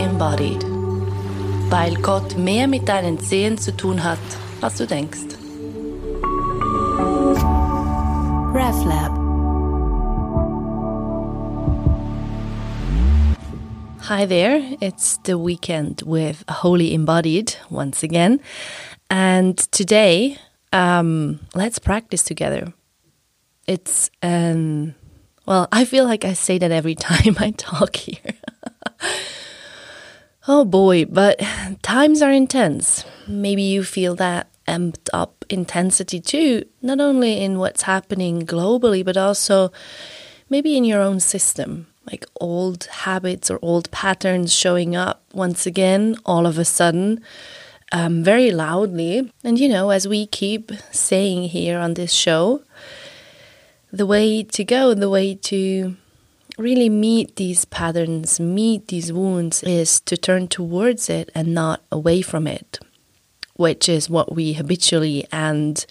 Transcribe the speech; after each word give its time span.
embodied. 0.00 0.64
Weil 1.70 1.94
Gott 1.96 2.36
mehr 2.36 2.66
mit 2.66 2.88
deinen 2.88 3.20
Zehen 3.20 3.58
zu 3.58 3.76
tun 3.76 4.02
hat, 4.02 4.18
als 4.60 4.76
du 4.76 4.86
denkst. 4.86 5.36
RefLab 8.52 9.20
Hi 14.10 14.26
there, 14.26 14.60
it's 14.80 15.18
the 15.18 15.38
weekend 15.38 16.02
with 16.02 16.42
Holy 16.48 16.92
Embodied 16.92 17.54
once 17.70 18.02
again. 18.02 18.40
And 19.08 19.56
today, 19.70 20.36
um, 20.72 21.38
let's 21.54 21.78
practice 21.78 22.24
together. 22.24 22.72
It's, 23.68 24.10
um, 24.20 24.96
well, 25.46 25.68
I 25.70 25.84
feel 25.84 26.06
like 26.06 26.24
I 26.24 26.32
say 26.32 26.58
that 26.58 26.72
every 26.72 26.94
time 27.10 27.36
I 27.38 27.52
talk 27.52 27.94
here. 27.94 28.34
Oh 30.48 30.64
boy, 30.64 31.04
but 31.04 31.40
times 31.82 32.22
are 32.22 32.32
intense. 32.32 33.04
Maybe 33.26 33.62
you 33.62 33.84
feel 33.84 34.14
that 34.16 34.48
amped 34.66 35.08
up 35.12 35.44
intensity 35.48 36.20
too, 36.20 36.64
not 36.80 37.00
only 37.00 37.42
in 37.42 37.58
what's 37.58 37.82
happening 37.82 38.46
globally, 38.46 39.04
but 39.04 39.16
also 39.16 39.72
maybe 40.48 40.76
in 40.76 40.84
your 40.84 41.00
own 41.00 41.20
system, 41.20 41.86
like 42.10 42.24
old 42.40 42.84
habits 42.84 43.50
or 43.50 43.58
old 43.62 43.90
patterns 43.90 44.54
showing 44.54 44.94
up 44.94 45.22
once 45.32 45.66
again, 45.66 46.16
all 46.24 46.46
of 46.46 46.58
a 46.58 46.64
sudden, 46.64 47.20
um, 47.92 48.22
very 48.22 48.50
loudly. 48.50 49.32
And 49.42 49.58
you 49.58 49.68
know, 49.68 49.90
as 49.90 50.06
we 50.06 50.26
keep 50.26 50.72
saying 50.90 51.48
here 51.48 51.78
on 51.78 51.94
this 51.94 52.12
show, 52.12 52.62
the 53.92 54.06
way 54.06 54.44
to 54.44 54.64
go, 54.64 54.94
the 54.94 55.10
way 55.10 55.34
to 55.34 55.96
really 56.58 56.88
meet 56.88 57.36
these 57.36 57.64
patterns, 57.64 58.40
meet 58.40 58.88
these 58.88 59.12
wounds, 59.12 59.62
is 59.62 60.00
to 60.02 60.16
turn 60.16 60.48
towards 60.48 61.08
it 61.10 61.30
and 61.34 61.54
not 61.54 61.82
away 61.90 62.22
from 62.22 62.46
it, 62.46 62.78
which 63.54 63.88
is 63.88 64.10
what 64.10 64.34
we 64.34 64.54
habitually 64.54 65.26
and 65.32 65.84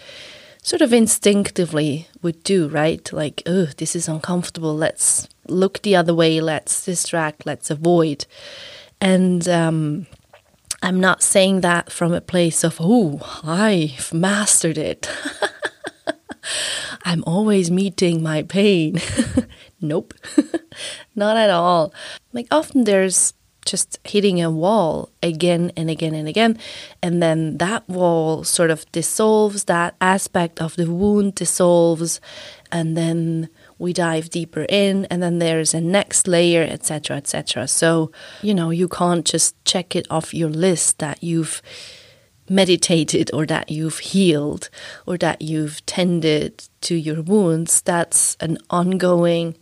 sort 0.61 0.81
of 0.81 0.93
instinctively 0.93 2.07
would 2.21 2.43
do, 2.43 2.67
right? 2.67 3.11
Like, 3.11 3.41
oh, 3.45 3.67
this 3.77 3.95
is 3.95 4.07
uncomfortable. 4.07 4.75
Let's 4.75 5.27
look 5.47 5.81
the 5.81 5.95
other 5.95 6.13
way. 6.13 6.41
Let's 6.41 6.85
distract. 6.85 7.45
Let's 7.45 7.69
avoid. 7.69 8.25
And 9.01 9.47
um, 9.47 10.07
I'm 10.81 10.99
not 10.99 11.23
saying 11.23 11.61
that 11.61 11.91
from 11.91 12.13
a 12.13 12.21
place 12.21 12.63
of, 12.63 12.77
oh, 12.79 13.41
I've 13.43 14.13
mastered 14.13 14.77
it. 14.77 15.09
I'm 17.05 17.23
always 17.25 17.71
meeting 17.71 18.21
my 18.21 18.43
pain. 18.43 19.01
nope, 19.81 20.13
not 21.15 21.37
at 21.37 21.49
all. 21.49 21.93
Like 22.33 22.47
often 22.51 22.83
there's 22.83 23.33
just 23.65 23.99
hitting 24.03 24.41
a 24.41 24.49
wall 24.49 25.09
again 25.21 25.71
and 25.77 25.89
again 25.89 26.15
and 26.15 26.27
again. 26.27 26.57
And 27.03 27.21
then 27.21 27.57
that 27.57 27.87
wall 27.87 28.43
sort 28.43 28.71
of 28.71 28.91
dissolves, 28.91 29.65
that 29.65 29.95
aspect 30.01 30.61
of 30.61 30.75
the 30.75 30.91
wound 30.91 31.35
dissolves, 31.35 32.19
and 32.71 32.97
then 32.97 33.49
we 33.77 33.93
dive 33.93 34.29
deeper 34.29 34.65
in, 34.69 35.05
and 35.05 35.21
then 35.21 35.39
there's 35.39 35.73
a 35.73 35.81
next 35.81 36.27
layer, 36.27 36.63
etc., 36.63 37.17
etc. 37.17 37.67
So, 37.67 38.11
you 38.41 38.53
know, 38.53 38.71
you 38.71 38.87
can't 38.87 39.25
just 39.25 39.63
check 39.65 39.95
it 39.95 40.07
off 40.09 40.33
your 40.33 40.49
list 40.49 40.99
that 40.99 41.23
you've 41.23 41.61
meditated 42.49 43.29
or 43.33 43.45
that 43.45 43.69
you've 43.69 43.99
healed 43.99 44.69
or 45.05 45.17
that 45.19 45.41
you've 45.41 45.85
tended 45.85 46.67
to 46.81 46.95
your 46.95 47.21
wounds. 47.21 47.81
That's 47.81 48.35
an 48.39 48.57
ongoing 48.69 49.55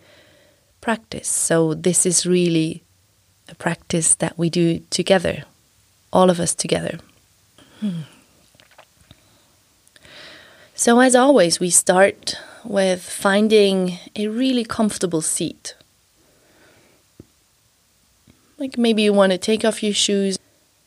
practice. 0.88 1.28
So, 1.28 1.74
this 1.74 2.06
is 2.06 2.26
really 2.26 2.82
a 3.50 3.56
practice 3.56 4.16
that 4.16 4.38
we 4.38 4.50
do 4.50 4.80
together, 4.90 5.44
all 6.14 6.30
of 6.30 6.40
us 6.40 6.56
together. 6.56 7.00
Hmm. 7.82 8.04
So, 10.76 11.02
as 11.02 11.14
always, 11.14 11.60
we 11.60 11.72
start 11.72 12.38
with 12.64 13.02
finding 13.02 14.00
a 14.16 14.30
really 14.30 14.64
comfortable 14.64 15.22
seat. 15.22 15.76
Like 18.58 18.78
maybe 18.78 19.02
you 19.04 19.11
want 19.11 19.34
to 19.34 19.38
take 19.38 19.66
off 19.66 19.84
your 19.84 19.94
shoes, 19.94 20.40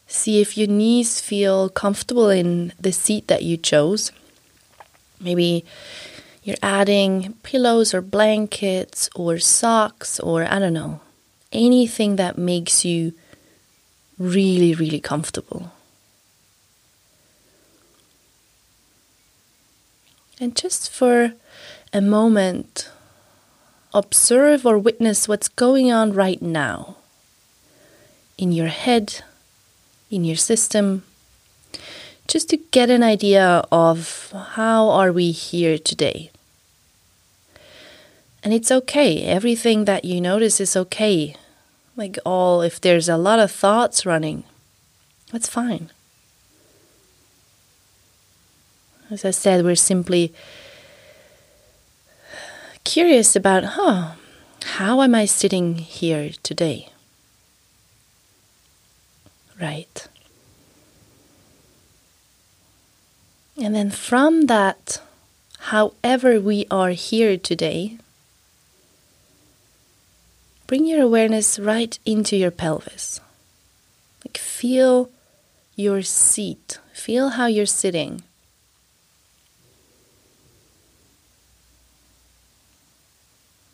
see 0.06 0.40
if 0.40 0.56
your 0.56 0.68
knees 0.68 1.20
feel 1.20 1.68
comfortable 1.68 2.30
in 2.30 2.72
the 2.80 2.92
seat 2.92 3.28
that 3.28 3.42
you 3.42 3.58
chose. 3.58 4.12
Maybe 5.20 5.66
you're 6.50 6.58
adding 6.62 7.34
pillows 7.44 7.94
or 7.94 8.02
blankets 8.02 9.08
or 9.14 9.38
socks 9.38 10.18
or 10.18 10.44
I 10.44 10.58
don't 10.58 10.72
know, 10.72 11.00
anything 11.52 12.16
that 12.16 12.36
makes 12.36 12.84
you 12.84 13.12
really, 14.18 14.74
really 14.74 14.98
comfortable. 14.98 15.70
And 20.40 20.56
just 20.56 20.90
for 20.90 21.34
a 21.92 22.00
moment, 22.00 22.90
observe 23.94 24.66
or 24.66 24.76
witness 24.76 25.28
what's 25.28 25.48
going 25.48 25.92
on 25.92 26.12
right 26.12 26.42
now 26.42 26.96
in 28.36 28.50
your 28.50 28.68
head, 28.68 29.22
in 30.10 30.24
your 30.24 30.36
system, 30.36 31.04
just 32.26 32.48
to 32.48 32.56
get 32.56 32.90
an 32.90 33.04
idea 33.04 33.64
of 33.70 34.32
how 34.56 34.88
are 34.88 35.12
we 35.12 35.30
here 35.30 35.78
today. 35.78 36.30
And 38.42 38.54
it's 38.54 38.70
okay. 38.70 39.22
Everything 39.22 39.84
that 39.84 40.04
you 40.04 40.20
notice 40.20 40.60
is 40.60 40.76
okay. 40.76 41.36
Like 41.96 42.18
all 42.24 42.62
if 42.62 42.80
there's 42.80 43.08
a 43.08 43.16
lot 43.16 43.38
of 43.38 43.50
thoughts 43.50 44.06
running, 44.06 44.44
that's 45.32 45.48
fine. 45.48 45.90
As 49.10 49.24
I 49.24 49.32
said, 49.32 49.64
we're 49.64 49.74
simply 49.74 50.32
curious 52.84 53.36
about, 53.36 53.64
huh, 53.74 54.12
how 54.64 55.02
am 55.02 55.14
I 55.14 55.24
sitting 55.24 55.76
here 55.78 56.30
today? 56.42 56.88
Right. 59.60 60.06
And 63.60 63.74
then 63.74 63.90
from 63.90 64.46
that, 64.46 65.02
however 65.58 66.40
we 66.40 66.66
are 66.70 66.90
here 66.90 67.36
today, 67.36 67.98
bring 70.70 70.86
your 70.86 71.02
awareness 71.02 71.58
right 71.58 71.98
into 72.06 72.36
your 72.36 72.52
pelvis. 72.52 73.20
Like 74.24 74.38
feel 74.38 75.10
your 75.74 76.00
seat, 76.02 76.78
feel 76.92 77.30
how 77.30 77.46
you're 77.46 77.66
sitting. 77.66 78.22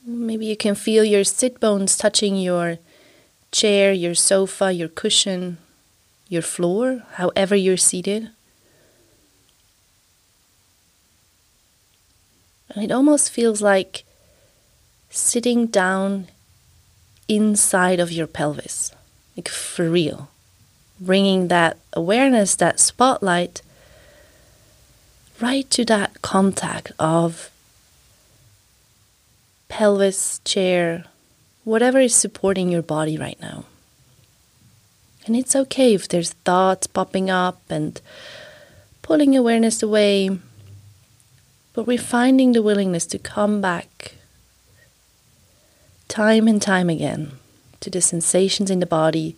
Maybe 0.07 0.47
you 0.47 0.57
can 0.57 0.75
feel 0.75 1.05
your 1.05 1.23
sit 1.23 1.61
bones 1.61 1.99
touching 1.99 2.35
your 2.39 2.79
chair, 3.53 3.93
your 3.93 4.15
sofa, 4.15 4.73
your 4.73 4.89
cushion, 4.89 5.59
your 6.31 6.41
floor, 6.41 7.03
however 7.17 7.55
you're 7.55 7.77
seated. 7.77 8.31
And 12.71 12.83
it 12.83 12.91
almost 12.91 13.31
feels 13.31 13.61
like 13.61 14.05
sitting 15.11 15.67
down 15.67 16.29
inside 17.29 18.01
of 18.01 18.13
your 18.13 18.27
pelvis, 18.27 18.93
like 19.37 19.49
for 19.49 19.91
real. 19.91 20.29
Bringing 21.01 21.49
that 21.49 21.79
awareness, 21.93 22.57
that 22.57 22.81
spotlight, 22.81 23.63
right 25.41 25.69
to 25.71 25.85
that 25.85 26.23
contact 26.23 26.93
of 26.99 27.51
pelvis, 29.69 30.41
chair, 30.45 31.05
whatever 31.65 32.01
is 32.01 32.15
supporting 32.15 32.71
your 32.71 32.83
body 32.83 33.19
right 33.19 33.39
now. 33.41 33.65
And 35.27 35.37
it's 35.37 35.57
okay 35.57 35.95
if 35.95 36.09
there's 36.09 36.33
thoughts 36.45 36.87
popping 36.87 37.29
up 37.29 37.61
and 37.69 38.01
pulling 39.03 39.37
awareness 39.37 39.83
away, 39.83 40.31
but 41.75 41.87
we're 41.87 41.99
finding 41.99 42.53
the 42.53 42.63
willingness 42.63 43.07
to 43.07 43.19
come 43.19 43.61
back 43.61 44.16
time 46.09 46.49
and 46.49 46.61
time 46.61 46.89
again 46.89 47.33
to 47.81 47.91
the 47.91 48.01
sensations 48.01 48.71
in 48.71 48.81
the 48.81 48.87
body, 48.87 49.37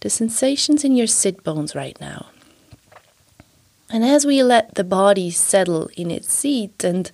the 0.00 0.10
sensations 0.10 0.84
in 0.84 0.96
your 0.96 1.06
sit 1.06 1.44
bones 1.44 1.74
right 1.74 1.98
now. 2.00 2.26
And 3.90 4.04
as 4.04 4.24
we 4.24 4.42
let 4.42 4.74
the 4.74 4.84
body 4.84 5.30
settle 5.30 5.90
in 5.96 6.10
its 6.10 6.32
seat 6.32 6.82
and 6.82 7.10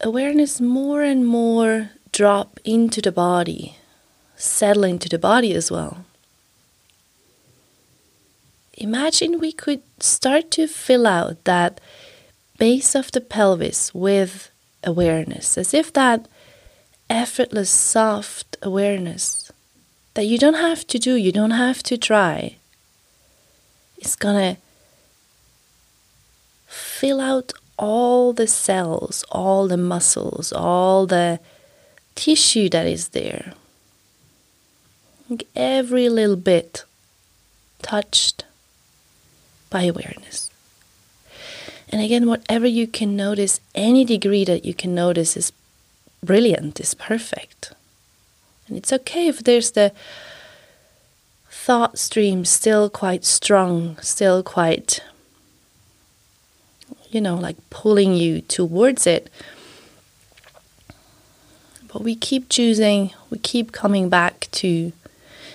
awareness 0.00 0.60
more 0.60 1.02
and 1.02 1.26
more 1.26 1.90
drop 2.10 2.58
into 2.64 3.02
the 3.02 3.12
body, 3.12 3.76
settle 4.36 4.84
into 4.84 5.08
the 5.08 5.18
body 5.18 5.52
as 5.52 5.70
well. 5.70 6.04
Imagine 8.78 9.40
we 9.40 9.52
could 9.52 9.82
start 10.00 10.50
to 10.52 10.66
fill 10.68 11.06
out 11.06 11.44
that 11.44 11.80
base 12.58 12.94
of 12.94 13.12
the 13.12 13.20
pelvis 13.20 13.92
with 13.92 14.50
awareness, 14.84 15.58
as 15.58 15.74
if 15.74 15.92
that 15.92 16.28
effortless, 17.10 17.70
soft 17.70 18.56
awareness 18.62 19.50
that 20.14 20.26
you 20.26 20.38
don't 20.38 20.54
have 20.54 20.86
to 20.88 20.98
do, 20.98 21.14
you 21.14 21.32
don't 21.32 21.52
have 21.52 21.82
to 21.84 21.96
try. 21.96 22.56
It's 23.96 24.16
gonna 24.16 24.56
fill 26.66 27.20
out 27.20 27.52
all 27.78 28.32
the 28.32 28.46
cells, 28.46 29.24
all 29.30 29.68
the 29.68 29.76
muscles, 29.76 30.52
all 30.52 31.06
the 31.06 31.40
tissue 32.14 32.68
that 32.68 32.86
is 32.86 33.08
there. 33.08 33.54
Every 35.54 36.08
little 36.08 36.36
bit 36.36 36.84
touched 37.82 38.44
by 39.70 39.84
awareness. 39.84 40.50
And 41.90 42.02
again, 42.02 42.26
whatever 42.26 42.66
you 42.66 42.86
can 42.86 43.16
notice, 43.16 43.60
any 43.74 44.04
degree 44.04 44.44
that 44.44 44.64
you 44.64 44.74
can 44.74 44.94
notice 44.94 45.36
is 45.36 45.52
brilliant, 46.22 46.80
is 46.80 46.94
perfect. 46.94 47.72
And 48.66 48.76
it's 48.76 48.92
okay 48.92 49.28
if 49.28 49.42
there's 49.42 49.70
the 49.72 49.92
thought 51.50 51.98
stream 51.98 52.44
still 52.44 52.88
quite 52.88 53.24
strong, 53.24 53.98
still 54.00 54.42
quite, 54.42 55.02
you 57.10 57.20
know, 57.20 57.36
like 57.36 57.56
pulling 57.70 58.14
you 58.14 58.40
towards 58.42 59.06
it. 59.06 59.30
But 61.92 62.02
we 62.02 62.14
keep 62.14 62.48
choosing, 62.48 63.12
we 63.30 63.38
keep 63.38 63.72
coming 63.72 64.08
back 64.08 64.48
to 64.52 64.92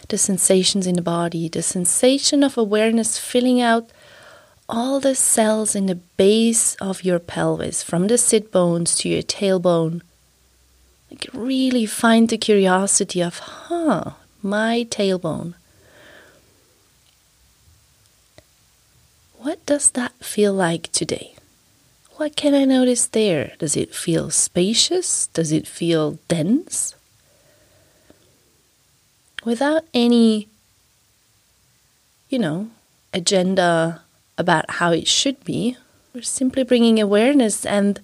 the 0.10 0.18
sensations 0.18 0.88
in 0.88 0.96
the 0.96 1.02
body, 1.02 1.48
the 1.48 1.62
sensation 1.64 2.44
of 2.44 2.58
awareness 2.58 3.18
filling 3.18 3.62
out 3.62 3.90
all 4.68 5.00
the 5.00 5.16
cells 5.16 5.76
in 5.76 5.86
the 5.86 5.96
base 5.96 6.76
of 6.76 7.04
your 7.04 7.20
pelvis, 7.20 7.84
from 7.84 8.08
the 8.08 8.18
sit 8.18 8.52
bones 8.52 8.96
to 8.96 9.10
your 9.10 9.22
tailbone. 9.22 10.02
Like 11.14 11.30
really 11.32 11.86
find 11.86 12.28
the 12.28 12.40
curiosity 12.40 13.22
of, 13.22 13.38
huh, 13.38 14.14
my 14.42 14.88
tailbone. 14.90 15.54
What 19.38 19.64
does 19.68 19.92
that 19.92 20.14
feel 20.24 20.54
like 20.54 20.92
today? 20.92 21.36
What 22.16 22.36
can 22.36 22.56
I 22.56 22.66
notice 22.66 23.06
there? 23.06 23.54
Does 23.60 23.78
it 23.78 23.94
feel 23.94 24.32
spacious? 24.32 25.28
Does 25.28 25.52
it 25.52 25.68
feel 25.68 26.18
dense? 26.28 26.96
Without 29.46 29.84
any, 29.94 30.48
you 32.30 32.40
know, 32.40 32.70
agenda 33.14 34.02
about 34.36 34.66
how 34.82 34.92
it 34.92 35.08
should 35.08 35.44
be. 35.44 35.78
We're 36.16 36.24
simply 36.24 36.64
bringing 36.64 37.00
awareness 37.00 37.66
and 37.66 38.00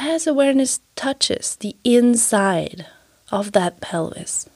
as 0.00 0.26
awareness 0.26 0.80
touches 0.96 1.56
the 1.56 1.76
inside 1.84 2.86
of 3.30 3.52
that 3.52 3.82
pelvis, 3.82 4.48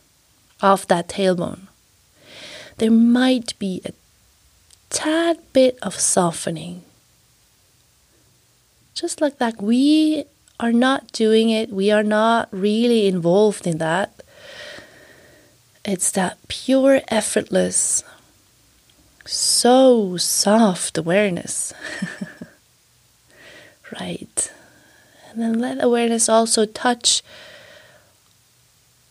of 0.62 0.86
that 0.86 1.06
tailbone, 1.06 1.68
there 2.78 2.90
might 2.90 3.56
be 3.58 3.82
a 3.84 3.92
tad 4.88 5.38
bit 5.52 5.78
of 5.82 6.00
softening. 6.00 6.82
Just 8.94 9.20
like 9.20 9.36
that, 9.36 9.60
we 9.60 10.24
are 10.58 10.72
not 10.72 11.12
doing 11.12 11.50
it, 11.50 11.70
we 11.70 11.90
are 11.90 12.02
not 12.02 12.48
really 12.50 13.06
involved 13.06 13.66
in 13.66 13.76
that. 13.78 14.22
It's 15.84 16.10
that 16.12 16.38
pure, 16.48 17.02
effortless, 17.08 18.02
so 19.26 20.16
soft 20.16 20.96
awareness. 20.96 21.74
right. 24.00 24.50
And 25.34 25.42
then 25.42 25.58
let 25.58 25.82
awareness 25.82 26.28
also 26.28 26.64
touch 26.64 27.20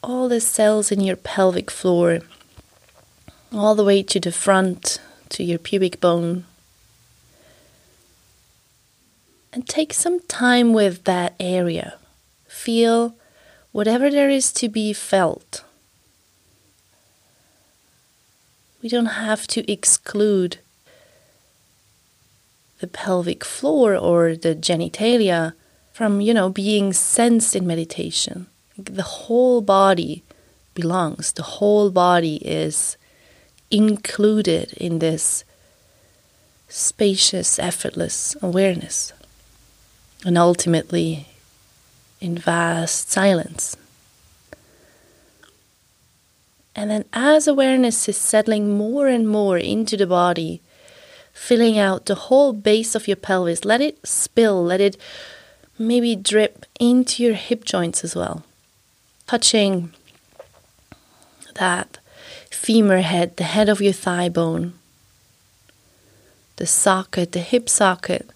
all 0.02 0.30
the 0.30 0.40
cells 0.40 0.90
in 0.90 1.02
your 1.02 1.18
pelvic 1.18 1.70
floor, 1.70 2.20
all 3.52 3.76
the 3.76 3.84
way 3.84 4.02
to 4.04 4.22
the 4.22 4.32
front, 4.32 5.02
to 5.30 5.44
your 5.44 5.60
pubic 5.60 6.00
bone. 6.00 6.46
And 9.52 9.68
take 9.68 9.94
some 9.94 10.22
time 10.22 10.72
with 10.72 11.04
that 11.04 11.36
area. 11.42 11.96
Feel 12.48 13.16
whatever 13.74 14.10
there 14.10 14.30
is 14.30 14.54
to 14.54 14.70
be 14.70 14.94
felt. 14.94 15.66
We 18.82 18.88
don't 18.88 19.18
have 19.18 19.46
to 19.48 19.70
exclude 19.70 20.60
the 22.80 22.88
pelvic 22.88 23.44
floor 23.44 23.94
or 23.98 24.38
the 24.38 24.56
genitalia 24.56 25.54
from, 25.94 26.20
you 26.20 26.34
know, 26.34 26.50
being 26.50 26.92
sensed 26.92 27.56
in 27.56 27.66
meditation. 27.68 28.48
The 28.78 29.04
whole 29.04 29.62
body 29.62 30.24
belongs, 30.74 31.32
the 31.32 31.44
whole 31.44 31.92
body 31.92 32.38
is 32.38 32.98
included 33.70 34.74
in 34.74 35.00
this 35.00 35.44
spacious, 36.68 37.60
effortless 37.60 38.36
awareness, 38.42 39.14
and 40.26 40.38
ultimately 40.38 41.28
in 42.20 42.38
vast 42.38 43.12
silence. 43.12 43.78
And 46.76 46.90
then, 46.90 47.06
as 47.14 47.48
awareness 47.48 48.10
is 48.10 48.18
settling 48.18 48.76
more 48.76 49.08
and 49.08 49.28
more 49.28 49.60
into 49.60 49.96
the 49.96 50.08
body, 50.08 50.60
filling 51.32 51.78
out 51.78 52.08
the 52.08 52.16
whole 52.16 52.54
base 52.54 52.96
of 52.96 53.08
your 53.08 53.18
pelvis, 53.18 53.64
let 53.64 53.82
it 53.82 54.00
spill, 54.08 54.64
let 54.64 54.82
it 54.82 54.98
maybe 55.78 56.16
drip 56.16 56.66
into 56.80 57.24
your 57.24 57.34
hip 57.34 57.64
joints 57.64 58.04
as 58.04 58.16
well, 58.16 58.44
touching 59.28 59.92
that 61.56 62.00
femur 62.52 63.02
head, 63.02 63.38
the 63.38 63.44
head 63.44 63.70
of 63.70 63.82
your 63.82 63.94
thigh 63.94 64.30
bone, 64.30 64.74
the 66.56 66.66
socket, 66.66 67.32
the 67.32 67.40
hip 67.40 67.70
socket. 67.70 68.30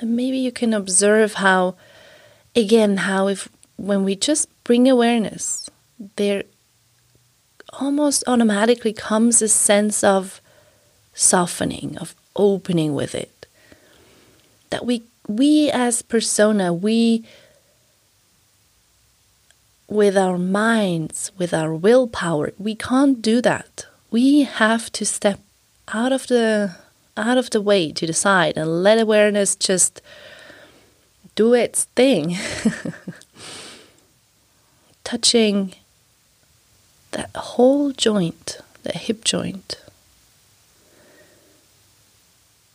And 0.00 0.14
maybe 0.14 0.38
you 0.38 0.52
can 0.52 0.74
observe 0.74 1.34
how, 1.34 1.74
again, 2.54 2.98
how 2.98 3.28
if 3.28 3.48
when 3.76 4.04
we 4.04 4.16
just 4.16 4.48
bring 4.64 4.88
awareness 4.88 5.68
there 6.16 6.44
almost 7.80 8.24
automatically 8.26 8.92
comes 8.92 9.42
a 9.42 9.48
sense 9.48 10.04
of 10.04 10.40
softening, 11.14 11.96
of 11.98 12.14
opening 12.34 12.94
with 12.94 13.14
it. 13.14 13.30
That 14.76 14.84
we 14.84 15.04
we 15.26 15.70
as 15.70 16.02
persona, 16.02 16.70
we 16.70 17.24
with 19.88 20.18
our 20.18 20.36
minds, 20.36 21.32
with 21.38 21.54
our 21.54 21.74
willpower, 21.74 22.52
we 22.58 22.74
can't 22.74 23.22
do 23.22 23.40
that. 23.40 23.86
We 24.10 24.42
have 24.42 24.92
to 24.92 25.06
step 25.06 25.40
out 25.88 26.12
of 26.12 26.26
the 26.26 26.76
out 27.16 27.38
of 27.38 27.48
the 27.48 27.62
way 27.62 27.90
to 27.90 28.06
the 28.06 28.12
side 28.12 28.58
and 28.58 28.82
let 28.82 29.00
awareness 29.00 29.56
just 29.56 30.02
do 31.34 31.54
its 31.54 31.84
thing. 31.96 32.36
Touching 35.04 35.72
that 37.12 37.34
whole 37.34 37.92
joint, 37.92 38.58
the 38.82 38.92
hip 38.92 39.24
joint. 39.24 39.80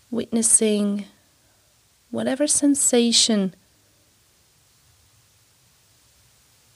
Witnessing 0.10 1.06
whatever 2.12 2.46
sensation 2.46 3.53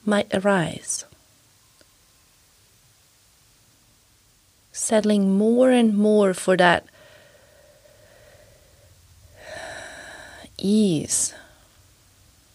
might 0.04 0.32
arise. 0.34 1.04
Settling 4.72 5.36
more 5.36 5.70
and 5.70 5.96
more 5.96 6.34
for 6.34 6.56
that 6.56 6.86
ease 10.58 11.34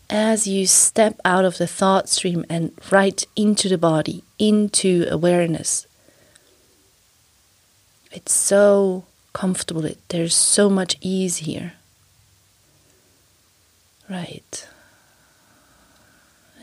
as 0.09 0.45
you 0.45 0.67
step 0.67 1.19
out 1.23 1.45
of 1.45 1.57
the 1.57 1.67
thought 1.67 2.09
stream 2.09 2.45
and 2.49 2.73
right 2.91 3.25
into 3.35 3.69
the 3.69 3.77
body, 3.77 4.23
into 4.37 5.07
awareness. 5.09 5.87
It's 8.11 8.33
so 8.33 9.05
comfortable. 9.31 9.89
There's 10.09 10.35
so 10.35 10.69
much 10.69 10.97
ease 10.99 11.37
here. 11.37 11.73
Right. 14.11 14.67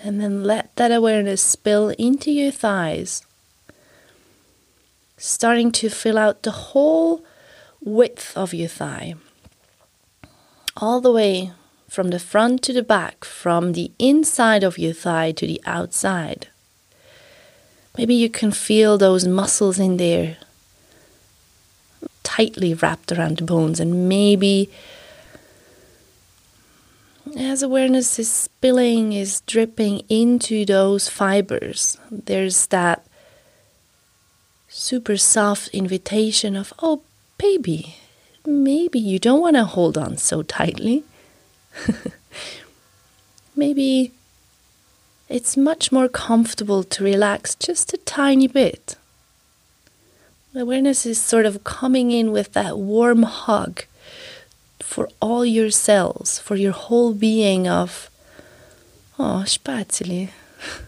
And 0.02 0.20
then 0.20 0.44
let 0.44 0.76
that 0.76 0.92
awareness 0.92 1.40
spill 1.40 1.88
into 1.98 2.30
your 2.30 2.50
thighs, 2.50 3.22
starting 5.16 5.72
to 5.72 5.88
fill 5.88 6.18
out 6.18 6.42
the 6.42 6.50
whole 6.50 7.24
width 7.80 8.36
of 8.36 8.52
your 8.52 8.68
thigh, 8.68 9.14
all 10.76 11.00
the 11.00 11.10
way 11.10 11.52
from 11.88 12.10
the 12.10 12.18
front 12.18 12.62
to 12.64 12.74
the 12.74 12.82
back, 12.82 13.24
from 13.24 13.72
the 13.72 13.92
inside 13.98 14.62
of 14.62 14.76
your 14.76 14.92
thigh 14.92 15.32
to 15.32 15.46
the 15.46 15.62
outside. 15.64 16.48
Maybe 17.96 18.14
you 18.14 18.28
can 18.28 18.52
feel 18.52 18.98
those 18.98 19.26
muscles 19.26 19.78
in 19.78 19.96
there 19.96 20.36
tightly 22.22 22.74
wrapped 22.74 23.10
around 23.10 23.38
the 23.38 23.44
bones, 23.44 23.80
and 23.80 24.06
maybe 24.06 24.70
as 27.36 27.62
awareness 27.62 28.18
is 28.18 28.30
spilling, 28.30 29.12
is 29.12 29.40
dripping 29.42 30.00
into 30.08 30.64
those 30.64 31.08
fibers, 31.08 31.98
there's 32.10 32.66
that 32.68 33.04
super 34.68 35.16
soft 35.16 35.68
invitation 35.68 36.56
of, 36.56 36.72
oh, 36.80 37.02
baby, 37.36 37.96
maybe 38.46 38.98
you 38.98 39.18
don't 39.18 39.40
want 39.40 39.56
to 39.56 39.64
hold 39.64 39.98
on 39.98 40.16
so 40.16 40.42
tightly. 40.42 41.04
maybe 43.56 44.12
it's 45.28 45.56
much 45.56 45.92
more 45.92 46.08
comfortable 46.08 46.82
to 46.84 47.04
relax 47.04 47.54
just 47.54 47.92
a 47.92 47.98
tiny 47.98 48.46
bit. 48.46 48.96
Awareness 50.54 51.04
is 51.04 51.20
sort 51.20 51.46
of 51.46 51.64
coming 51.64 52.10
in 52.10 52.32
with 52.32 52.52
that 52.54 52.78
warm 52.78 53.24
hug 53.24 53.84
for 54.88 55.10
all 55.20 55.44
your 55.44 55.70
cells, 55.70 56.38
for 56.38 56.56
your 56.56 56.72
whole 56.72 57.12
being 57.12 57.68
of, 57.68 58.08
oh, 59.18 59.44
spazioli. 59.44 60.30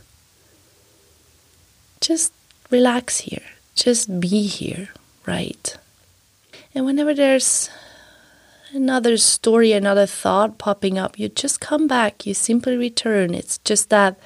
Just 2.01 2.33
relax 2.71 3.21
here. 3.21 3.45
Just 3.75 4.19
be 4.19 4.47
here, 4.47 4.89
right? 5.27 5.77
And 6.75 6.87
whenever 6.87 7.13
there's 7.13 7.69
another 8.73 9.19
story, 9.19 9.73
another 9.73 10.07
thought 10.07 10.57
popping 10.57 10.97
up, 10.97 11.19
you 11.19 11.29
just 11.29 11.61
come 11.61 11.87
back, 11.87 12.25
you 12.25 12.33
simply 12.33 12.79
return. 12.79 13.35
It's 13.35 13.59
just 13.59 13.91
that, 13.91 14.19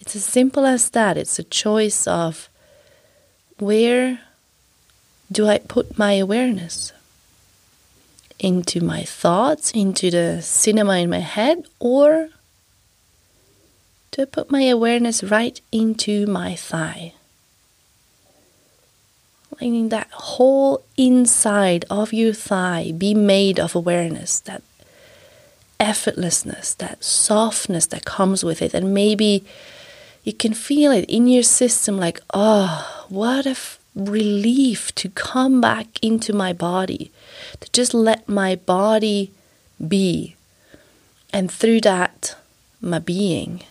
it's 0.00 0.16
as 0.16 0.24
simple 0.24 0.66
as 0.66 0.90
that. 0.90 1.16
It's 1.16 1.38
a 1.38 1.44
choice 1.44 2.08
of 2.08 2.48
where 3.58 4.18
do 5.30 5.46
I 5.46 5.58
put 5.58 5.96
my 5.96 6.14
awareness? 6.14 6.92
Into 8.38 8.80
my 8.80 9.02
thoughts, 9.02 9.70
into 9.72 10.10
the 10.10 10.42
cinema 10.42 10.98
in 10.98 11.10
my 11.10 11.20
head, 11.20 11.64
or 11.78 12.28
to 14.12 14.26
put 14.26 14.50
my 14.50 14.62
awareness 14.62 15.22
right 15.22 15.60
into 15.72 16.26
my 16.26 16.54
thigh. 16.54 17.12
Letting 19.60 19.88
that 19.88 20.10
whole 20.10 20.82
inside 20.96 21.84
of 21.90 22.12
your 22.12 22.32
thigh 22.32 22.92
be 22.96 23.14
made 23.14 23.58
of 23.58 23.74
awareness, 23.74 24.40
that 24.40 24.62
effortlessness, 25.80 26.76
that 26.76 27.02
softness 27.02 27.86
that 27.86 28.04
comes 28.04 28.44
with 28.44 28.60
it. 28.60 28.74
And 28.74 28.92
maybe 28.92 29.44
you 30.24 30.32
can 30.32 30.52
feel 30.52 30.92
it 30.92 31.04
in 31.08 31.26
your 31.26 31.42
system 31.42 31.98
like, 31.98 32.20
oh, 32.34 33.06
what 33.08 33.46
a 33.46 33.50
f- 33.50 33.78
relief 33.94 34.94
to 34.94 35.08
come 35.10 35.60
back 35.60 35.86
into 36.02 36.32
my 36.32 36.52
body 36.52 37.10
to 37.60 37.70
just 37.72 37.94
let 37.94 38.28
my 38.28 38.56
body 38.56 39.32
be, 39.86 40.36
and 41.32 41.50
through 41.50 41.80
that, 41.82 42.36
my 42.80 42.98
being. 42.98 43.62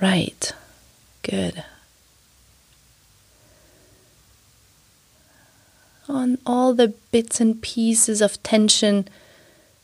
Right, 0.00 0.52
good. 1.22 1.64
On 6.08 6.38
all 6.44 6.74
the 6.74 6.88
bits 7.10 7.40
and 7.40 7.62
pieces 7.62 8.20
of 8.20 8.42
tension 8.42 9.08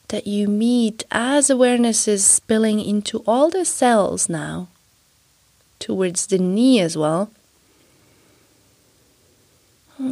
that 0.08 0.26
you 0.26 0.48
meet 0.48 1.04
as 1.10 1.48
awareness 1.48 2.06
is 2.06 2.24
spilling 2.24 2.80
into 2.80 3.22
all 3.26 3.48
the 3.48 3.64
cells 3.64 4.28
now, 4.28 4.68
towards 5.78 6.26
the 6.26 6.38
knee 6.38 6.80
as 6.80 6.96
well 6.96 7.30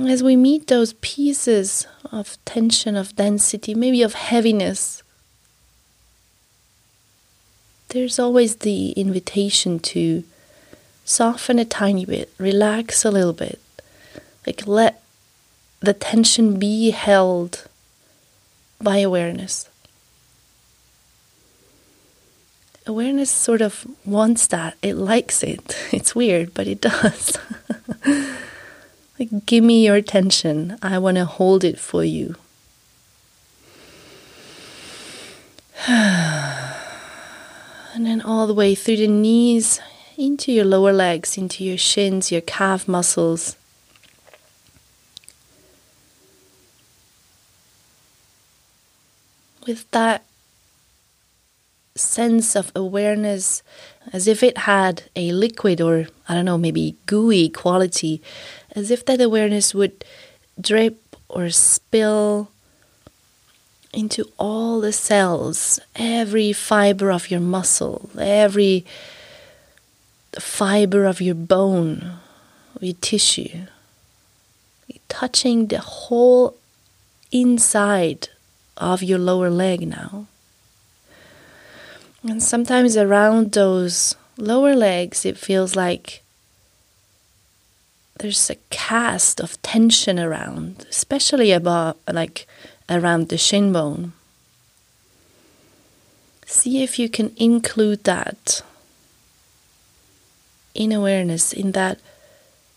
as 0.06 0.22
we 0.22 0.36
meet 0.36 0.66
those 0.66 0.92
pieces 0.94 1.86
of 2.12 2.36
tension, 2.44 2.96
of 2.96 3.16
density, 3.16 3.74
maybe 3.74 4.02
of 4.02 4.14
heaviness, 4.14 5.02
there's 7.88 8.18
always 8.18 8.56
the 8.56 8.90
invitation 8.92 9.78
to 9.78 10.24
soften 11.04 11.58
a 11.58 11.64
tiny 11.64 12.04
bit, 12.04 12.30
relax 12.36 13.04
a 13.04 13.10
little 13.10 13.32
bit, 13.32 13.60
like 14.46 14.66
let 14.66 15.02
the 15.80 15.94
tension 15.94 16.58
be 16.58 16.90
held 16.90 17.66
by 18.80 18.98
awareness. 18.98 19.70
Awareness 22.86 23.30
sort 23.30 23.62
of 23.62 23.86
wants 24.04 24.46
that, 24.48 24.76
it 24.82 24.94
likes 24.94 25.42
it. 25.42 25.76
It's 25.92 26.14
weird, 26.14 26.52
but 26.52 26.66
it 26.66 26.80
does. 26.82 27.38
Like, 29.18 29.46
give 29.46 29.64
me 29.64 29.84
your 29.84 29.96
attention. 29.96 30.78
I 30.80 30.98
want 30.98 31.16
to 31.16 31.24
hold 31.24 31.64
it 31.64 31.78
for 31.78 32.04
you. 32.04 32.36
and 35.88 36.76
then 37.94 38.20
all 38.20 38.46
the 38.46 38.54
way 38.54 38.74
through 38.74 38.98
the 38.98 39.08
knees, 39.08 39.80
into 40.16 40.52
your 40.52 40.64
lower 40.64 40.92
legs, 40.92 41.38
into 41.38 41.64
your 41.64 41.78
shins, 41.78 42.32
your 42.32 42.40
calf 42.40 42.88
muscles. 42.88 43.56
With 49.66 49.88
that 49.92 50.24
sense 51.94 52.56
of 52.56 52.72
awareness 52.74 53.62
as 54.12 54.26
if 54.26 54.42
it 54.42 54.58
had 54.58 55.04
a 55.14 55.32
liquid 55.32 55.80
or, 55.80 56.08
I 56.28 56.34
don't 56.34 56.44
know, 56.44 56.58
maybe 56.58 56.96
gooey 57.06 57.48
quality 57.48 58.22
as 58.78 58.90
if 58.90 59.04
that 59.06 59.20
awareness 59.20 59.74
would 59.74 60.04
drip 60.60 61.16
or 61.28 61.50
spill 61.50 62.50
into 63.92 64.24
all 64.38 64.80
the 64.80 64.92
cells, 64.92 65.80
every 65.96 66.52
fiber 66.52 67.10
of 67.10 67.30
your 67.30 67.40
muscle, 67.40 68.08
every 68.18 68.86
fiber 70.38 71.04
of 71.04 71.20
your 71.20 71.34
bone, 71.34 72.18
your 72.80 72.94
tissue, 73.00 73.66
touching 75.08 75.66
the 75.66 75.80
whole 75.80 76.56
inside 77.32 78.28
of 78.76 79.02
your 79.02 79.18
lower 79.18 79.50
leg 79.50 79.86
now. 79.88 80.26
And 82.22 82.42
sometimes 82.42 82.96
around 82.96 83.52
those 83.52 84.14
lower 84.36 84.76
legs, 84.76 85.24
it 85.24 85.36
feels 85.36 85.74
like 85.74 86.22
there's 88.18 88.50
a 88.50 88.56
cast 88.70 89.40
of 89.40 89.60
tension 89.62 90.18
around, 90.18 90.86
especially 90.90 91.52
about 91.52 91.98
like 92.10 92.46
around 92.88 93.28
the 93.28 93.38
shin 93.38 93.72
bone. 93.72 94.12
See 96.46 96.82
if 96.82 96.98
you 96.98 97.08
can 97.08 97.32
include 97.36 98.04
that 98.04 98.62
in 100.74 100.92
awareness, 100.92 101.52
in 101.52 101.72
that 101.72 101.98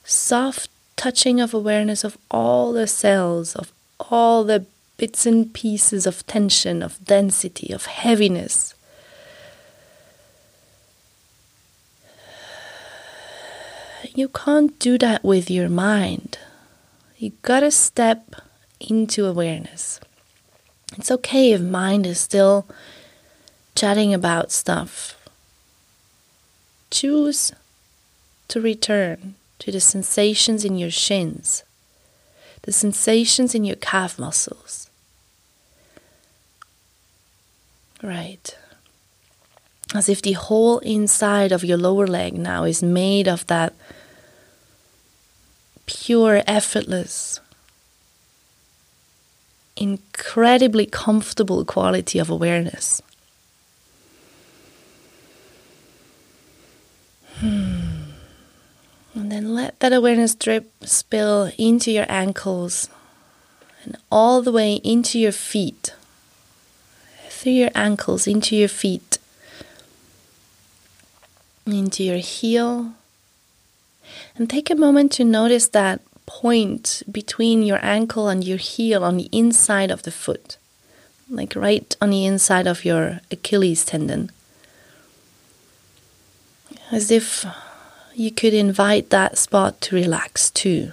soft 0.03 0.69
touching 0.95 1.39
of 1.39 1.53
awareness 1.53 2.03
of 2.03 2.17
all 2.29 2.74
the 2.74 2.88
cells, 2.88 3.55
of 3.55 3.71
all 4.00 4.43
the 4.43 4.65
bits 4.98 5.25
and 5.25 5.53
pieces 5.53 6.05
of 6.05 6.25
tension, 6.27 6.83
of 6.83 7.03
density, 7.05 7.74
of 7.74 7.86
heaviness 7.86 8.75
you 14.13 14.27
can't 14.27 14.77
do 14.80 14.98
that 14.98 15.24
with 15.24 15.50
your 15.50 15.70
mind. 15.70 16.38
You 17.18 17.32
gotta 17.41 17.72
step 17.72 18.36
into 18.80 19.25
awareness. 19.25 20.00
It's 20.98 21.12
okay 21.12 21.53
if 21.53 21.62
mind 21.62 22.06
is 22.06 22.20
still 22.20 22.68
chatting 23.75 24.13
about 24.13 24.51
stuff. 24.51 25.18
Choose 26.89 27.53
to 28.50 28.60
return 28.60 29.36
to 29.60 29.72
the 29.72 29.80
sensations 29.80 30.65
in 30.65 30.77
your 30.77 30.91
shins, 30.91 31.63
the 32.63 32.72
sensations 32.74 33.56
in 33.56 33.63
your 33.63 33.77
calf 33.77 34.20
muscles. 34.20 34.89
Right. 38.03 38.58
As 39.94 40.10
if 40.10 40.22
the 40.22 40.34
whole 40.34 40.80
inside 40.80 41.51
of 41.51 41.63
your 41.63 41.77
lower 41.77 42.08
leg 42.08 42.34
now 42.34 42.63
is 42.63 42.82
made 42.82 43.27
of 43.27 43.46
that 43.48 43.74
pure, 45.85 46.41
effortless, 46.47 47.39
incredibly 49.75 50.85
comfortable 50.85 51.65
quality 51.65 52.19
of 52.19 52.29
awareness. 52.29 53.01
Hmm. 57.39 57.81
And 59.13 59.31
then 59.31 59.55
let 59.55 59.79
that 59.79 59.91
awareness 59.91 60.35
drip, 60.35 60.71
spill 60.83 61.51
into 61.57 61.91
your 61.91 62.05
ankles 62.07 62.89
and 63.83 63.97
all 64.11 64.41
the 64.41 64.51
way 64.51 64.75
into 64.75 65.19
your 65.19 65.31
feet, 65.31 65.95
through 67.29 67.53
your 67.53 67.71
ankles, 67.73 68.27
into 68.27 68.55
your 68.55 68.69
feet, 68.69 69.17
into 71.65 72.03
your 72.03 72.17
heel, 72.17 72.93
and 74.41 74.50
take 74.50 74.71
a 74.71 74.75
moment 74.75 75.12
to 75.12 75.24
notice 75.24 75.67
that 75.67 76.01
point 76.25 77.03
between 77.12 77.62
your 77.62 77.77
ankle 77.86 78.27
and 78.27 78.43
your 78.43 78.57
heel 78.57 79.03
on 79.03 79.17
the 79.17 79.29
inside 79.31 79.91
of 79.91 80.01
the 80.01 80.10
foot. 80.10 80.57
like 81.29 81.55
right 81.55 81.95
on 82.01 82.10
the 82.10 82.25
inside 82.25 82.65
of 82.65 82.83
your 82.83 83.19
Achilles 83.29 83.86
tendon. 83.86 84.31
As 86.91 87.12
if 87.12 87.45
you 88.15 88.31
could 88.31 88.55
invite 88.55 89.12
that 89.12 89.38
spot 89.38 89.79
to 89.81 89.95
relax 89.95 90.50
too. 90.50 90.91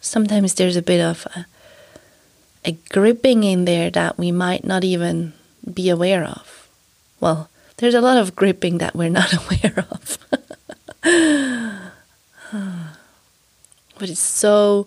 Sometimes 0.00 0.54
there's 0.54 0.76
a 0.76 0.82
bit 0.82 1.00
of 1.00 1.26
a, 1.34 1.46
a 2.64 2.78
gripping 2.92 3.42
in 3.42 3.64
there 3.64 3.90
that 3.90 4.18
we 4.18 4.30
might 4.30 4.64
not 4.64 4.84
even 4.84 5.32
be 5.74 5.88
aware 5.88 6.22
of. 6.22 6.68
Well, 7.18 7.50
there's 7.78 7.98
a 7.98 8.00
lot 8.00 8.18
of 8.18 8.36
gripping 8.36 8.78
that 8.78 8.94
we're 8.94 9.10
not 9.10 9.32
aware 9.42 9.84
of. 9.90 11.82
but 13.98 14.10
it's 14.10 14.20
so 14.20 14.86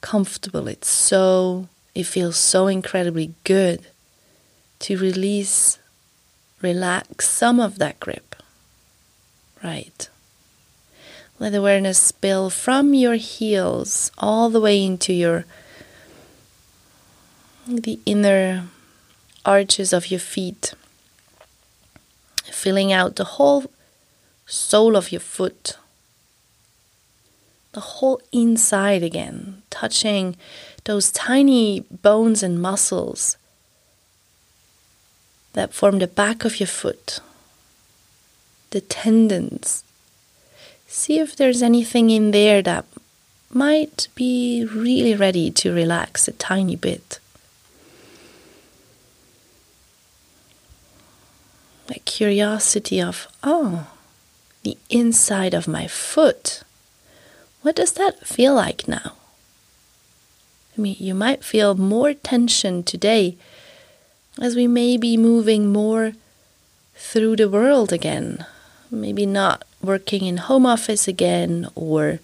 comfortable. 0.00 0.68
It's 0.68 0.88
so, 0.88 1.68
it 1.94 2.04
feels 2.04 2.36
so 2.36 2.66
incredibly 2.66 3.34
good 3.44 3.86
to 4.80 4.96
release, 4.96 5.78
relax 6.62 7.28
some 7.28 7.60
of 7.60 7.78
that 7.78 8.00
grip. 8.00 8.36
Right. 9.62 10.08
Let 11.38 11.52
the 11.52 11.58
awareness 11.58 11.98
spill 11.98 12.50
from 12.50 12.94
your 12.94 13.16
heels 13.16 14.10
all 14.16 14.48
the 14.48 14.60
way 14.60 14.82
into 14.82 15.12
your 15.12 15.44
the 17.66 17.98
inner 18.06 18.68
arches 19.44 19.92
of 19.92 20.10
your 20.10 20.20
feet, 20.20 20.74
filling 22.44 22.92
out 22.92 23.16
the 23.16 23.24
whole 23.24 23.64
sole 24.46 24.96
of 24.96 25.10
your 25.10 25.20
foot 25.20 25.76
the 27.76 27.80
whole 27.80 28.22
inside 28.32 29.02
again, 29.02 29.60
touching 29.68 30.34
those 30.84 31.12
tiny 31.12 31.80
bones 31.80 32.42
and 32.42 32.58
muscles 32.58 33.36
that 35.52 35.74
form 35.74 35.98
the 35.98 36.06
back 36.06 36.46
of 36.46 36.58
your 36.58 36.66
foot, 36.66 37.20
the 38.70 38.80
tendons. 38.80 39.84
See 40.86 41.18
if 41.18 41.36
there's 41.36 41.60
anything 41.60 42.08
in 42.08 42.30
there 42.30 42.62
that 42.62 42.86
might 43.50 44.08
be 44.14 44.64
really 44.64 45.14
ready 45.14 45.50
to 45.50 45.70
relax 45.70 46.26
a 46.26 46.32
tiny 46.32 46.76
bit. 46.76 47.20
That 51.88 52.06
curiosity 52.06 53.02
of, 53.02 53.28
oh, 53.42 53.88
the 54.62 54.78
inside 54.88 55.52
of 55.52 55.68
my 55.68 55.86
foot. 55.86 56.62
What 57.66 57.74
does 57.74 57.94
that 57.94 58.24
feel 58.24 58.54
like 58.54 58.86
now? 58.86 59.14
I 60.78 60.80
mean, 60.80 60.94
you 61.00 61.16
might 61.16 61.42
feel 61.42 61.74
more 61.74 62.14
tension 62.14 62.84
today 62.84 63.36
as 64.40 64.54
we 64.54 64.68
may 64.68 64.96
be 64.96 65.16
moving 65.16 65.72
more 65.72 66.12
through 66.94 67.34
the 67.34 67.48
world 67.48 67.92
again. 67.92 68.46
Maybe 68.88 69.26
not 69.26 69.64
working 69.82 70.24
in 70.24 70.36
home 70.36 70.64
office 70.64 71.08
again 71.08 71.68
or 71.74 72.20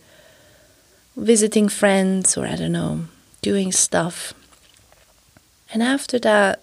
visiting 1.16 1.68
friends 1.68 2.36
or 2.36 2.46
I 2.46 2.54
don't 2.54 2.70
know, 2.70 3.06
doing 3.40 3.72
stuff. 3.72 4.32
And 5.74 5.82
after 5.82 6.20
that 6.20 6.62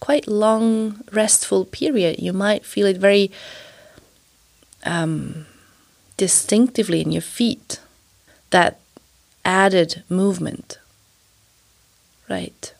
quite 0.00 0.26
long, 0.26 1.04
restful 1.12 1.64
period, 1.64 2.18
you 2.18 2.32
might 2.32 2.64
feel 2.66 2.88
it 2.88 2.96
very 2.96 3.30
um, 4.82 5.46
distinctively 6.16 7.02
in 7.02 7.12
your 7.12 7.22
feet 7.22 7.78
that 8.50 8.78
added 9.44 10.02
movement. 10.08 10.78
Right. 12.28 12.74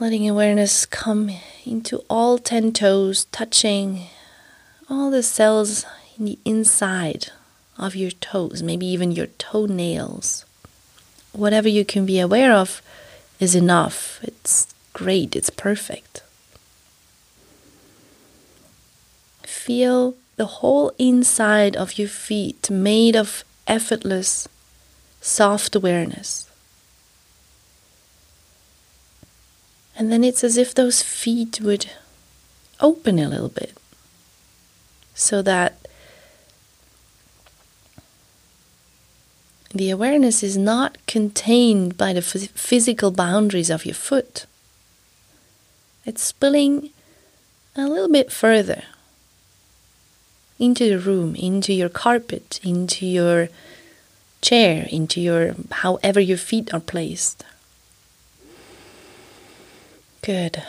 Letting 0.00 0.28
awareness 0.28 0.84
come 0.86 1.30
into 1.64 1.98
all 2.10 2.38
10 2.38 2.72
toes, 2.72 3.26
touching 3.26 4.06
all 4.90 5.10
the 5.10 5.22
cells 5.22 5.86
in 6.18 6.24
the 6.24 6.38
inside 6.44 7.28
of 7.78 7.94
your 7.94 8.10
toes, 8.10 8.62
maybe 8.62 8.86
even 8.86 9.12
your 9.12 9.26
toenails. 9.38 10.44
Whatever 11.32 11.68
you 11.68 11.84
can 11.84 12.04
be 12.04 12.18
aware 12.18 12.52
of 12.52 12.82
is 13.38 13.54
enough. 13.54 14.18
It's 14.22 14.72
great, 14.92 15.36
it's 15.36 15.50
perfect. 15.50 16.22
Feel 19.42 20.14
the 20.42 20.58
whole 20.60 20.90
inside 20.98 21.76
of 21.76 21.98
your 22.00 22.08
feet 22.08 22.68
made 22.68 23.14
of 23.14 23.44
effortless, 23.68 24.48
soft 25.20 25.76
awareness. 25.76 26.50
And 29.96 30.10
then 30.10 30.24
it's 30.24 30.42
as 30.42 30.56
if 30.56 30.74
those 30.74 31.00
feet 31.00 31.60
would 31.60 31.92
open 32.80 33.20
a 33.20 33.28
little 33.28 33.50
bit 33.50 33.78
so 35.14 35.42
that 35.42 35.78
the 39.72 39.90
awareness 39.90 40.42
is 40.42 40.56
not 40.56 40.98
contained 41.06 41.96
by 41.96 42.12
the 42.12 42.20
physical 42.20 43.12
boundaries 43.12 43.70
of 43.70 43.86
your 43.86 43.94
foot. 43.94 44.46
It's 46.04 46.24
spilling 46.24 46.90
a 47.76 47.86
little 47.86 48.10
bit 48.10 48.32
further 48.32 48.82
into 50.62 50.88
the 50.88 50.98
room, 50.98 51.34
into 51.34 51.72
your 51.72 51.88
carpet, 51.88 52.60
into 52.62 53.04
your 53.04 53.48
chair, 54.40 54.86
into 54.90 55.20
your 55.20 55.56
however 55.72 56.20
your 56.20 56.38
feet 56.38 56.72
are 56.72 56.78
placed. 56.78 57.44
Good. 60.22 60.62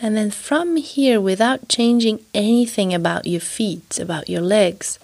And 0.00 0.16
then 0.16 0.30
from 0.30 0.76
here, 0.76 1.20
without 1.20 1.68
changing 1.68 2.20
anything 2.34 2.92
about 2.92 3.26
your 3.26 3.40
feet, 3.40 3.98
about 3.98 4.28
your 4.28 4.42
legs, 4.42 4.98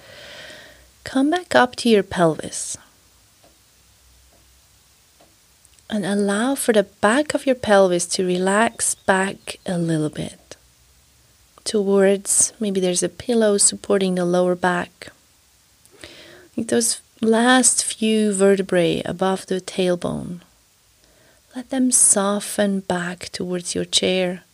come 1.05 1.31
back 1.31 1.55
up 1.55 1.75
to 1.77 1.89
your 1.89 2.03
pelvis 2.03 2.77
and 5.91 6.05
allow 6.05 6.55
for 6.55 6.73
the 6.73 6.83
back 6.83 7.35
of 7.35 7.47
your 7.47 7.55
pelvis 7.55 8.07
to 8.07 8.27
relax 8.27 8.95
back 8.95 9.59
a 9.67 9.79
little 9.79 10.11
bit 10.11 10.45
towards 11.65 12.53
maybe 12.61 12.79
there's 12.79 13.03
a 13.03 13.09
pillow 13.09 13.57
supporting 13.59 14.15
the 14.15 14.25
lower 14.25 14.55
back. 14.55 15.09
Like 16.57 16.69
those 16.69 17.01
last 17.21 17.85
few 17.85 18.33
vertebrae 18.33 19.03
above 19.05 19.47
the 19.47 19.61
tailbone. 19.61 20.41
Let 21.57 21.71
them 21.71 21.91
soften 21.91 22.81
back 22.81 23.31
towards 23.31 23.75
your 23.75 23.85
chair. 23.85 24.45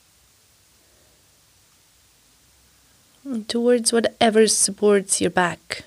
Towards 3.48 3.92
whatever 3.92 4.46
supports 4.46 5.20
your 5.20 5.30
back 5.30 5.84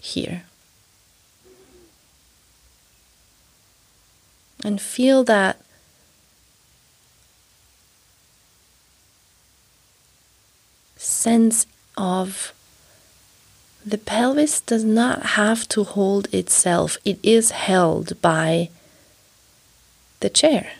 here. 0.00 0.44
And 4.64 4.80
feel 4.80 5.24
that 5.24 5.60
sense 10.96 11.66
of 11.96 12.52
the 13.84 13.98
pelvis 13.98 14.60
does 14.60 14.84
not 14.84 15.22
have 15.40 15.66
to 15.68 15.84
hold 15.84 16.32
itself, 16.34 16.98
it 17.04 17.18
is 17.22 17.50
held 17.50 18.20
by 18.20 18.68
the 20.20 20.28
chair, 20.28 20.72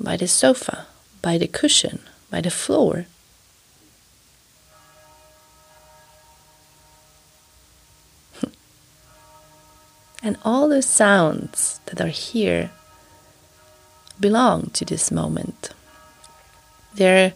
by 0.00 0.16
the 0.16 0.26
sofa, 0.26 0.86
by 1.20 1.36
the 1.36 1.46
cushion, 1.46 2.00
by 2.30 2.40
the 2.40 2.50
floor. 2.50 3.04
and 10.22 10.38
all 10.42 10.68
the 10.68 10.80
sounds 10.80 11.80
that 11.86 12.00
are 12.00 12.08
here 12.08 12.70
belong 14.24 14.70
to 14.70 14.86
this 14.86 15.10
moment. 15.10 15.68
They're 16.94 17.34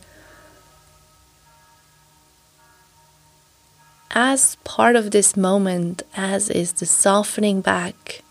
as 4.12 4.56
part 4.64 4.96
of 4.96 5.10
this 5.10 5.36
moment 5.36 6.02
as 6.16 6.48
is 6.48 6.72
the 6.72 6.86
softening 6.86 7.60
back 7.60 8.22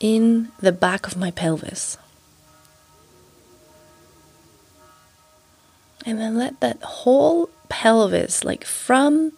in 0.00 0.50
the 0.58 0.72
back 0.72 1.06
of 1.06 1.16
my 1.16 1.30
pelvis. 1.30 1.98
And 6.04 6.18
then 6.18 6.36
let 6.36 6.58
that 6.58 6.82
whole 6.82 7.48
pelvis, 7.68 8.42
like 8.42 8.64
from 8.64 9.32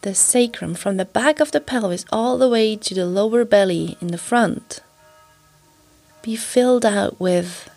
the 0.00 0.14
sacrum, 0.14 0.72
from 0.74 0.96
the 0.96 1.04
back 1.20 1.40
of 1.40 1.52
the 1.52 1.60
pelvis 1.60 2.06
all 2.10 2.38
the 2.38 2.48
way 2.48 2.74
to 2.74 2.94
the 2.94 3.04
lower 3.04 3.44
belly 3.44 3.98
in 4.00 4.08
the 4.08 4.24
front, 4.30 4.80
be 6.22 6.36
filled 6.36 6.86
out 6.86 7.20
with 7.20 7.68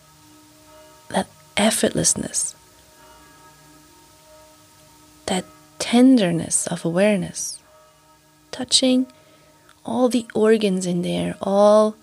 that 1.10 1.28
effortlessness, 1.58 2.54
that 5.26 5.46
tenderness 5.80 6.68
of 6.68 6.86
awareness, 6.86 7.60
touching 8.52 9.08
all 9.86 10.10
the 10.10 10.26
organs 10.34 10.86
in 10.86 11.02
there, 11.02 11.36
all 11.42 11.96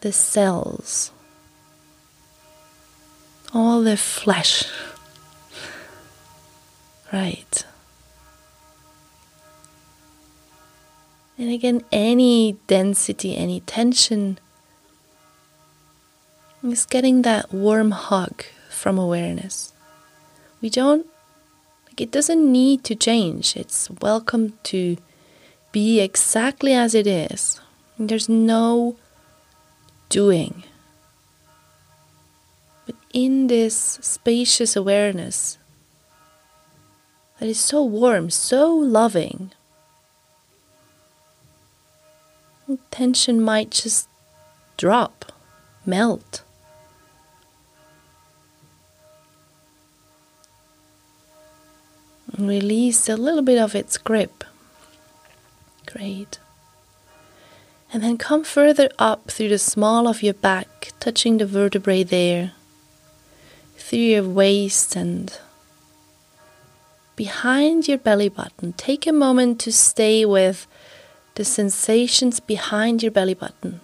the 0.00 0.12
cells, 0.12 1.10
all 3.52 3.82
the 3.82 3.96
flesh. 3.96 4.64
Right. 7.12 7.64
And 11.36 11.50
again, 11.50 11.82
any 11.90 12.58
density, 12.66 13.34
any 13.36 13.60
tension 13.60 14.38
is 16.62 16.86
getting 16.86 17.22
that 17.22 17.52
warm 17.52 17.90
hug 17.90 18.44
from 18.68 18.98
awareness. 18.98 19.72
We 20.60 20.70
don't, 20.70 21.06
like, 21.86 22.00
it 22.00 22.10
doesn't 22.10 22.52
need 22.52 22.84
to 22.84 22.94
change. 22.94 23.56
It's 23.56 23.90
welcome 24.02 24.58
to 24.64 24.96
be 25.72 26.00
exactly 26.00 26.72
as 26.72 26.94
it 26.94 27.06
is. 27.06 27.60
There's 27.98 28.28
no 28.28 28.96
doing. 30.08 30.64
But 32.86 32.96
in 33.12 33.46
this 33.46 33.98
spacious 34.00 34.76
awareness 34.76 35.58
that 37.38 37.48
is 37.48 37.60
so 37.60 37.82
warm, 37.82 38.30
so 38.30 38.74
loving, 38.74 39.52
tension 42.90 43.40
might 43.40 43.70
just 43.70 44.08
drop, 44.76 45.32
melt. 45.86 46.42
Release 52.40 53.08
a 53.08 53.16
little 53.16 53.42
bit 53.42 53.58
of 53.58 53.74
its 53.74 53.98
grip. 53.98 54.44
Great. 55.86 56.38
And 57.92 58.02
then 58.02 58.16
come 58.16 58.44
further 58.44 58.88
up 58.98 59.30
through 59.30 59.50
the 59.50 59.58
small 59.58 60.08
of 60.08 60.22
your 60.22 60.34
back, 60.34 60.92
touching 61.00 61.36
the 61.36 61.46
vertebrae 61.46 62.02
there, 62.02 62.52
through 63.76 63.98
your 63.98 64.28
waist 64.28 64.96
and 64.96 65.38
behind 67.14 67.88
your 67.88 67.98
belly 67.98 68.30
button. 68.30 68.72
Take 68.74 69.06
a 69.06 69.12
moment 69.12 69.60
to 69.60 69.72
stay 69.72 70.24
with 70.24 70.66
the 71.34 71.44
sensations 71.44 72.40
behind 72.40 73.02
your 73.02 73.12
belly 73.12 73.34
button. 73.34 73.80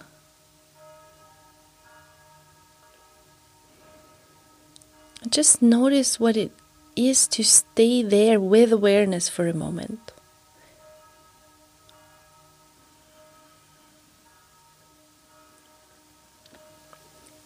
Just 5.28 5.60
notice 5.60 6.18
what 6.18 6.36
it 6.36 6.52
is 6.96 7.28
to 7.28 7.44
stay 7.44 8.02
there 8.02 8.40
with 8.40 8.72
awareness 8.72 9.28
for 9.28 9.46
a 9.46 9.54
moment. 9.54 10.12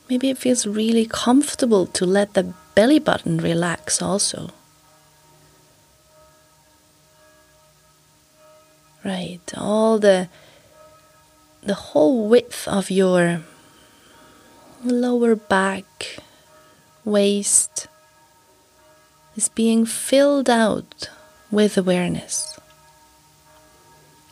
Maybe 0.08 0.30
it 0.30 0.38
feels 0.38 0.66
really 0.66 1.06
comfortable 1.06 1.86
to 1.86 2.04
let 2.06 2.34
the 2.34 2.54
belly 2.74 2.98
button 2.98 3.38
relax 3.38 4.00
also. 4.02 4.50
Right, 9.04 9.40
all 9.56 9.98
the 9.98 10.28
the 11.62 11.74
whole 11.74 12.28
width 12.28 12.66
of 12.66 12.90
your 12.90 13.42
lower 14.82 15.36
back, 15.36 16.18
waist 17.04 17.86
is 19.36 19.48
being 19.48 19.86
filled 19.86 20.50
out 20.50 21.10
with 21.50 21.76
awareness. 21.76 22.58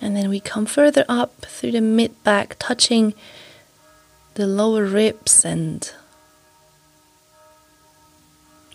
And 0.01 0.17
then 0.17 0.29
we 0.29 0.41
come 0.41 0.67
further 0.67 1.05
up 1.09 1.43
through 1.43 1.73
the 1.73 1.81
mid 1.81 2.23
back, 2.23 2.57
touching 2.59 3.15
the 4.35 4.47
lower 4.47 4.85
ribs 4.85 5.45
and 5.45 5.93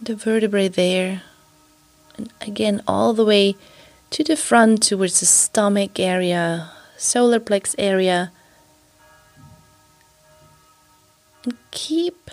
the 0.02 0.16
vertebrae 0.16 0.68
there. 0.68 1.24
And 2.18 2.30
again, 2.42 2.82
all 2.88 3.14
the 3.14 3.26
way 3.26 3.56
to 4.12 4.24
the 4.24 4.36
front 4.36 4.84
towards 4.84 5.22
the 5.22 5.26
stomach 5.26 6.00
area, 6.00 6.72
solar 6.98 7.40
plex 7.40 7.74
area. 7.78 8.32
And 11.46 11.58
keep, 11.72 12.30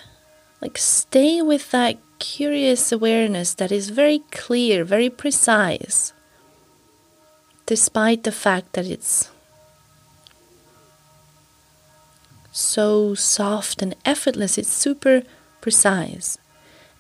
like, 0.61 0.77
stay 0.77 1.41
with 1.41 1.71
that 1.71 1.99
curious 2.21 2.93
awareness 2.93 3.55
that 3.55 3.73
is 3.73 3.91
very 3.91 4.21
clear, 4.31 4.85
very 4.85 5.11
precise, 5.11 6.13
despite 7.67 8.23
the 8.23 8.31
fact 8.33 8.75
that 8.75 8.87
it's 8.87 9.31
so 12.53 13.15
soft 13.15 13.83
and 13.83 13.97
effortless, 14.05 14.59
it's 14.59 14.69
super 14.69 15.23
precise. 15.61 16.39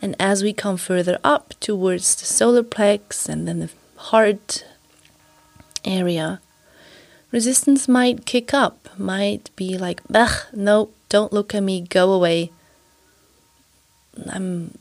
And 0.03 0.17
as 0.19 0.43
we 0.43 0.53
come 0.53 0.77
further 0.77 1.19
up 1.23 1.55
towards 1.61 2.15
the 2.17 2.25
solar 2.25 2.63
plex 2.63 3.29
and 3.29 3.47
then 3.47 3.61
the 3.61 3.71
heart 3.97 4.65
area, 5.85 6.41
resistance 7.31 7.87
might 7.87 8.25
kick 8.25 8.55
up, 8.55 8.89
might 8.99 9.51
be 9.57 9.77
like, 9.77 10.01
ugh, 10.15 10.47
no, 10.55 10.91
don't 11.09 11.33
look 11.33 11.55
at 11.55 11.63
me, 11.63 11.83
go 11.83 12.13
away. 12.13 12.51
I'm 14.29 14.79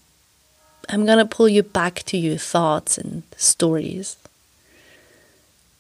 I'm 0.90 1.06
gonna 1.06 1.26
pull 1.26 1.48
you 1.48 1.64
back 1.64 2.04
to 2.04 2.18
your 2.18 2.38
thoughts 2.38 2.98
and 2.98 3.24
stories. 3.38 4.18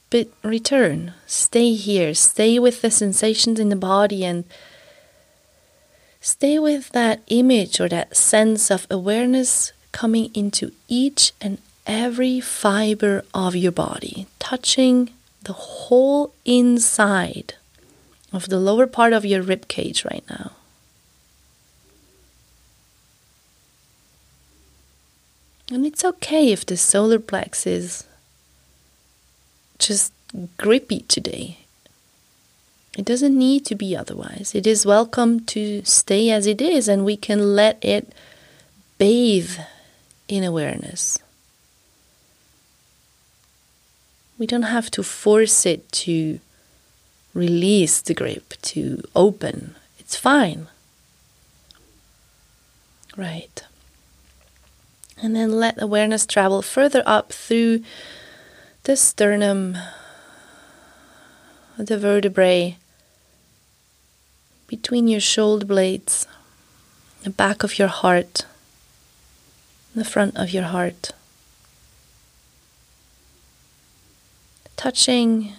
But 0.10 0.30
return, 0.44 1.14
stay 1.28 1.74
here, 1.74 2.14
stay 2.14 2.58
with 2.60 2.82
the 2.82 2.90
sensations 2.90 3.60
in 3.60 3.70
the 3.70 3.76
body 3.76 4.24
and 4.24 4.46
Stay 6.22 6.60
with 6.60 6.90
that 6.90 7.22
image 7.28 7.80
or 7.80 7.88
that 7.88 8.16
sense 8.16 8.70
of 8.70 8.86
awareness 8.90 9.72
coming 9.92 10.30
into 10.34 10.72
each 10.88 11.32
and 11.40 11.60
every 11.88 12.42
fiber 12.42 13.24
of 13.34 13.56
your 13.56 13.72
body, 13.72 14.28
touching 14.38 15.12
the 15.44 15.54
whole 15.54 16.34
inside 16.44 17.54
of 18.34 18.50
the 18.50 18.60
lower 18.60 18.86
part 18.86 19.14
of 19.14 19.26
your 19.26 19.42
rib 19.42 19.68
cage 19.70 20.04
right 20.04 20.24
now. 20.30 20.52
And 25.72 25.86
it's 25.86 26.04
okay 26.04 26.52
if 26.52 26.66
the 26.66 26.78
solar 26.78 27.20
plex 27.20 27.68
is 27.68 28.06
just 29.78 30.12
grippy 30.58 31.02
today. 31.02 31.58
It 32.98 33.06
doesn't 33.06 33.38
need 33.38 33.66
to 33.68 33.76
be 33.76 33.96
otherwise. 33.96 34.56
It 34.56 34.66
is 34.66 34.86
welcome 34.86 35.42
to 35.46 35.84
stay 35.86 36.32
as 36.32 36.48
it 36.48 36.60
is, 36.60 36.88
and 36.88 37.06
we 37.06 37.16
can 37.16 37.56
let 37.56 37.84
it 37.86 38.12
bathe 38.98 39.60
in 40.28 40.44
awareness. 40.44 41.18
We 44.38 44.48
don't 44.48 44.64
have 44.64 44.90
to 44.92 45.04
force 45.04 45.66
it 45.66 45.92
to 45.92 46.40
release 47.34 48.02
the 48.02 48.14
grip, 48.14 48.56
to 48.64 49.04
open. 49.16 49.76
It's 50.00 50.16
fine. 50.16 50.68
Right. 53.16 53.64
And 55.22 55.36
then 55.36 55.52
let 55.52 55.82
awareness 55.82 56.26
travel 56.26 56.62
further 56.62 57.04
up 57.06 57.34
through 57.34 57.84
the 58.84 58.96
sternum, 58.96 59.78
the 61.78 61.98
vertebrae, 61.98 62.78
between 64.68 65.08
your 65.08 65.20
shoulder 65.20 65.66
blades, 65.66 66.28
the 67.24 67.30
back 67.30 67.64
of 67.64 67.78
your 67.78 67.88
heart, 67.88 68.46
the 69.94 70.06
front 70.06 70.38
of 70.38 70.52
your 70.52 70.64
heart. 70.64 71.12
Touching 74.78 75.54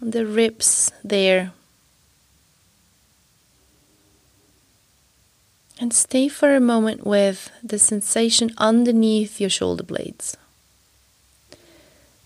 the 0.00 0.26
ribs 0.26 0.92
there. 1.02 1.52
And 5.82 5.92
stay 5.92 6.28
for 6.28 6.54
a 6.54 6.60
moment 6.60 7.04
with 7.04 7.50
the 7.60 7.76
sensation 7.76 8.52
underneath 8.56 9.40
your 9.40 9.50
shoulder 9.50 9.82
blades. 9.82 10.36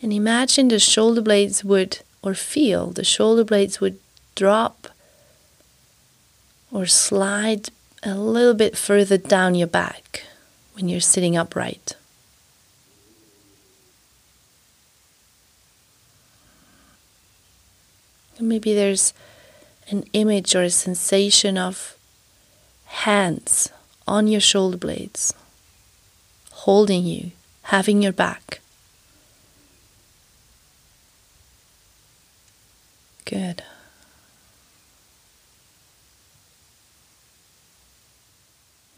And 0.02 0.12
imagine 0.12 0.68
the 0.68 0.78
shoulder 0.78 1.22
blades 1.22 1.64
would, 1.64 2.00
or 2.20 2.34
feel 2.34 2.88
the 2.88 3.02
shoulder 3.02 3.44
blades 3.44 3.80
would 3.80 3.98
drop 4.34 4.88
or 6.70 6.84
slide 6.84 7.70
a 8.02 8.14
little 8.14 8.52
bit 8.52 8.76
further 8.76 9.16
down 9.16 9.54
your 9.54 9.68
back 9.68 10.24
when 10.74 10.90
you're 10.90 11.00
sitting 11.00 11.34
upright. 11.34 11.96
Maybe 18.38 18.74
there's 18.74 19.14
an 19.88 20.04
image 20.12 20.54
or 20.54 20.62
a 20.62 20.68
sensation 20.68 21.56
of 21.56 21.95
hands 22.86 23.70
on 24.06 24.26
your 24.26 24.40
shoulder 24.40 24.76
blades, 24.76 25.34
holding 26.50 27.04
you, 27.04 27.32
having 27.62 28.02
your 28.02 28.12
back. 28.12 28.60
Good. 33.24 33.62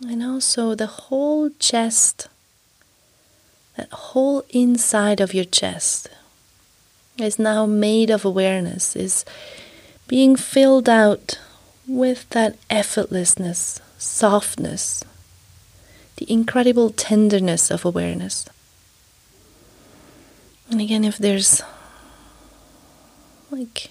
And 0.07 0.23
also 0.23 0.75
the 0.75 0.87
whole 0.87 1.51
chest, 1.59 2.29
that 3.77 3.91
whole 3.91 4.45
inside 4.51 5.21
of 5.21 5.35
your 5.35 5.45
chest 5.45 6.09
is 7.19 7.39
now 7.39 7.67
made 7.67 8.11
of 8.11 8.25
awareness, 8.25 8.95
is 8.95 9.25
being 10.07 10.37
filled 10.37 10.89
out 10.89 11.41
with 11.89 12.29
that 12.31 12.57
effortlessness, 12.69 13.81
softness, 13.97 15.03
the 16.17 16.31
incredible 16.31 16.91
tenderness 16.91 17.71
of 17.71 17.85
awareness. 17.85 18.47
And 20.71 20.81
again, 20.81 21.05
if 21.05 21.17
there's 21.17 21.63
like 23.51 23.91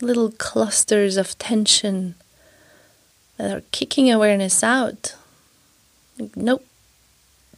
little 0.00 0.30
clusters 0.30 1.16
of 1.16 1.36
tension 1.38 2.14
that 3.36 3.56
are 3.56 3.62
kicking 3.70 4.10
awareness 4.10 4.62
out. 4.62 5.14
Like, 6.18 6.36
nope, 6.36 6.64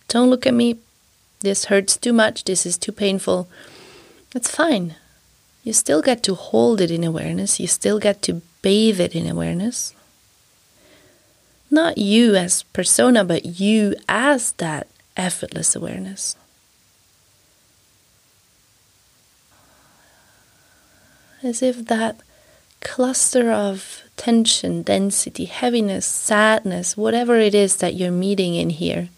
don't 0.08 0.30
look 0.30 0.46
at 0.46 0.54
me. 0.54 0.78
This 1.42 1.66
hurts 1.66 1.96
too 1.96 2.12
much. 2.12 2.44
This 2.44 2.64
is 2.64 2.78
too 2.78 2.92
painful. 2.92 3.48
That's 4.32 4.50
fine. 4.50 4.94
You 5.64 5.72
still 5.72 6.02
get 6.02 6.22
to 6.24 6.34
hold 6.34 6.80
it 6.80 6.90
in 6.90 7.04
awareness. 7.04 7.60
You 7.60 7.66
still 7.66 7.98
get 7.98 8.22
to 8.22 8.42
bathe 8.62 9.00
it 9.00 9.14
in 9.14 9.28
awareness. 9.28 9.94
Not 11.70 11.98
you 11.98 12.34
as 12.34 12.62
persona, 12.62 13.24
but 13.24 13.60
you 13.60 13.94
as 14.08 14.52
that 14.52 14.86
effortless 15.16 15.76
awareness. 15.76 16.36
As 21.42 21.62
if 21.62 21.86
that 21.86 22.20
cluster 22.80 23.50
of 23.50 24.02
tension, 24.16 24.82
density, 24.82 25.46
heaviness, 25.46 26.06
sadness, 26.06 26.96
whatever 26.96 27.36
it 27.38 27.54
is 27.54 27.76
that 27.76 27.94
you're 27.94 28.12
meeting 28.12 28.54
in 28.54 28.70
here, 28.70 29.08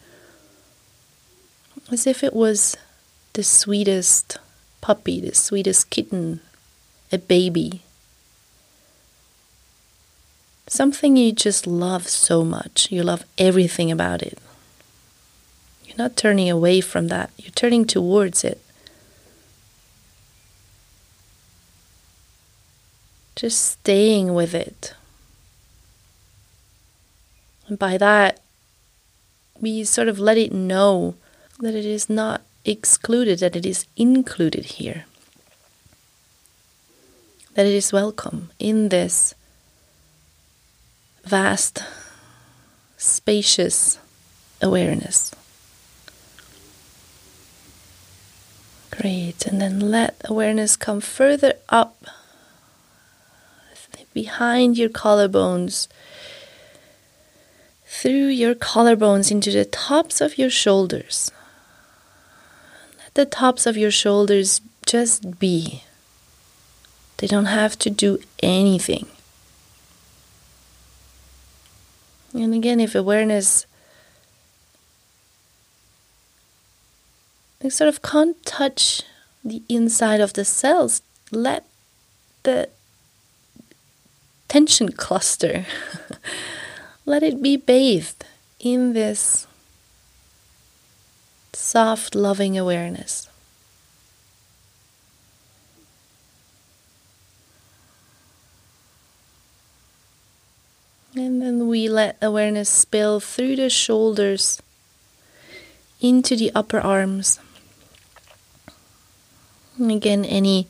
as 1.91 2.07
if 2.07 2.25
it 2.25 2.35
was 2.35 2.77
the 3.35 3.43
sweetest 3.43 4.39
puppy, 4.81 5.21
the 5.21 5.35
sweetest 5.35 5.91
kitten, 5.91 6.41
a 7.13 7.19
baby. 7.19 7.83
Something 10.67 11.17
you 11.17 11.33
just 11.33 11.67
love 11.67 12.09
so 12.09 12.45
much. 12.45 12.91
You 12.91 13.03
love 13.03 13.25
everything 13.37 13.91
about 13.91 14.23
it. 14.23 14.39
You're 15.85 15.99
not 15.99 16.17
turning 16.17 16.51
away 16.51 16.81
from 16.81 17.09
that, 17.09 17.31
you're 17.37 17.53
turning 17.53 17.85
towards 17.85 18.45
it. 18.45 18.61
just 23.35 23.65
staying 23.65 24.33
with 24.33 24.55
it. 24.55 24.95
And 27.67 27.79
by 27.79 27.97
that, 27.99 28.41
we 29.61 29.85
sort 29.85 30.09
of 30.09 30.19
let 30.19 30.39
it 30.39 30.53
know 30.53 31.17
that 31.61 31.75
it 31.75 31.85
is 31.85 32.11
not 32.11 32.43
excluded, 32.65 33.39
that 33.41 33.57
it 33.57 33.67
is 33.67 33.87
included 33.97 34.65
here. 34.65 35.05
That 37.55 37.67
it 37.67 37.75
is 37.75 37.93
welcome 37.93 38.51
in 38.59 38.89
this 38.89 39.35
vast, 41.25 41.83
spacious 42.97 43.99
awareness. 44.61 45.35
Great, 48.91 49.47
and 49.47 49.61
then 49.61 49.79
let 49.81 50.21
awareness 50.25 50.77
come 50.77 51.01
further 51.01 51.55
up 51.69 52.05
behind 54.15 54.79
your 54.79 54.89
collarbones, 54.89 55.89
through 57.85 58.29
your 58.29 58.55
collarbones 58.55 59.31
into 59.31 59.51
the 59.51 59.65
tops 59.65 60.21
of 60.21 60.39
your 60.39 60.51
shoulders. 60.51 61.31
The 63.15 63.25
tops 63.25 63.67
of 63.67 63.77
your 63.77 63.91
shoulders 63.91 64.61
just 64.87 65.39
be. 65.39 65.83
They 67.19 67.27
don't 67.27 67.47
have 67.47 67.79
to 67.81 67.91
do 67.91 68.19
anything. 68.43 69.07
And 72.33 72.53
again, 72.53 72.81
if 72.81 72.95
awareness 72.95 73.67
they 77.61 77.71
sort 77.71 77.89
of 77.89 78.03
can't 78.03 78.45
touch 78.45 79.03
the 79.45 79.63
inside 79.69 80.21
of 80.21 80.33
the 80.33 80.45
cells, 80.45 81.01
let 81.31 81.65
the 82.43 82.69
tension 84.49 84.93
cluster. 84.93 85.67
Let 87.07 87.23
it 87.23 87.43
be 87.43 87.57
bathed 87.57 88.25
in 88.61 88.95
this 88.95 89.47
soft, 91.65 92.15
loving 92.15 92.59
awareness. 92.59 93.27
And 101.17 101.41
then 101.41 101.69
we 101.69 101.89
let 101.89 102.19
awareness 102.21 102.69
spill 102.69 103.19
through 103.19 103.57
the 103.57 103.71
shoulders 103.71 104.61
into 106.01 106.37
the 106.37 106.53
upper 106.55 106.81
arms. 106.81 107.41
And 109.79 109.91
again, 109.91 110.25
any 110.25 110.69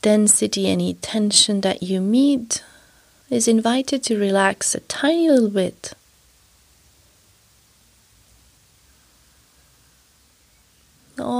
density, 0.00 0.68
any 0.68 0.94
tension 0.94 1.62
that 1.62 1.82
you 1.82 2.00
meet, 2.00 2.62
is 3.30 3.48
invited 3.48 4.04
to 4.04 4.18
relax 4.18 4.74
a 4.74 4.80
tiny 4.80 5.28
little 5.28 5.50
bit. 5.50 5.94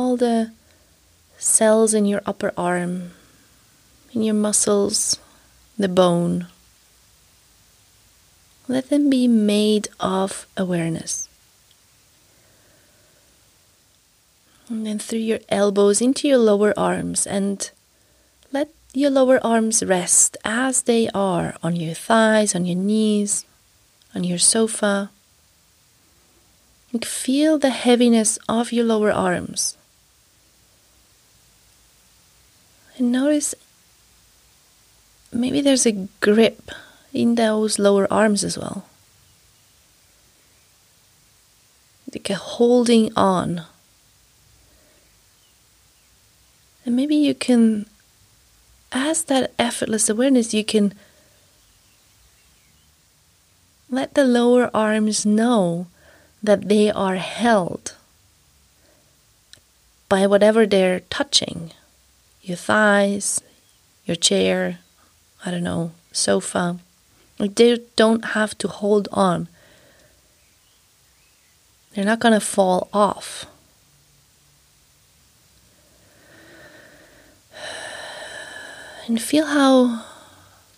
All 0.08 0.16
the 0.16 0.52
cells 1.36 1.92
in 1.92 2.06
your 2.06 2.22
upper 2.24 2.50
arm, 2.56 3.10
in 4.14 4.22
your 4.22 4.32
muscles, 4.34 5.20
the 5.76 5.86
bone, 5.86 6.46
let 8.68 8.88
them 8.88 9.10
be 9.10 9.28
made 9.28 9.90
of 10.00 10.46
awareness. 10.56 11.28
And 14.70 14.86
then 14.86 14.98
through 14.98 15.18
your 15.18 15.40
elbows 15.50 16.00
into 16.00 16.26
your 16.26 16.38
lower 16.38 16.72
arms 16.74 17.26
and 17.26 17.70
let 18.50 18.70
your 18.94 19.10
lower 19.10 19.38
arms 19.44 19.84
rest 19.84 20.38
as 20.42 20.84
they 20.84 21.10
are 21.12 21.54
on 21.62 21.76
your 21.76 21.92
thighs, 21.92 22.54
on 22.54 22.64
your 22.64 22.80
knees, 22.80 23.44
on 24.14 24.24
your 24.24 24.38
sofa. 24.38 25.10
And 26.94 27.04
feel 27.04 27.58
the 27.58 27.68
heaviness 27.68 28.38
of 28.48 28.72
your 28.72 28.86
lower 28.86 29.12
arms. 29.12 29.74
And 32.98 33.12
notice 33.12 33.54
maybe 35.32 35.60
there's 35.60 35.86
a 35.86 36.08
grip 36.20 36.70
in 37.12 37.36
those 37.36 37.78
lower 37.78 38.12
arms 38.12 38.42
as 38.42 38.58
well. 38.58 38.84
Like 42.12 42.28
a 42.28 42.34
holding 42.34 43.12
on. 43.14 43.62
And 46.84 46.96
maybe 46.96 47.14
you 47.14 47.34
can 47.34 47.86
as 48.90 49.24
that 49.24 49.52
effortless 49.58 50.08
awareness, 50.08 50.54
you 50.54 50.64
can 50.64 50.94
let 53.90 54.14
the 54.14 54.24
lower 54.24 54.70
arms 54.74 55.24
know 55.24 55.86
that 56.42 56.68
they 56.68 56.90
are 56.90 57.16
held 57.16 57.94
by 60.08 60.26
whatever 60.26 60.66
they're 60.66 61.00
touching 61.10 61.72
your 62.42 62.56
thighs, 62.56 63.40
your 64.04 64.16
chair, 64.16 64.78
I 65.44 65.50
don't 65.50 65.62
know, 65.62 65.92
sofa. 66.12 66.78
Like 67.38 67.54
they 67.54 67.78
don't 67.96 68.24
have 68.36 68.56
to 68.58 68.68
hold 68.68 69.08
on. 69.12 69.48
They're 71.94 72.04
not 72.04 72.20
going 72.20 72.34
to 72.34 72.40
fall 72.40 72.88
off. 72.92 73.46
And 79.06 79.22
feel 79.22 79.46
how 79.46 80.04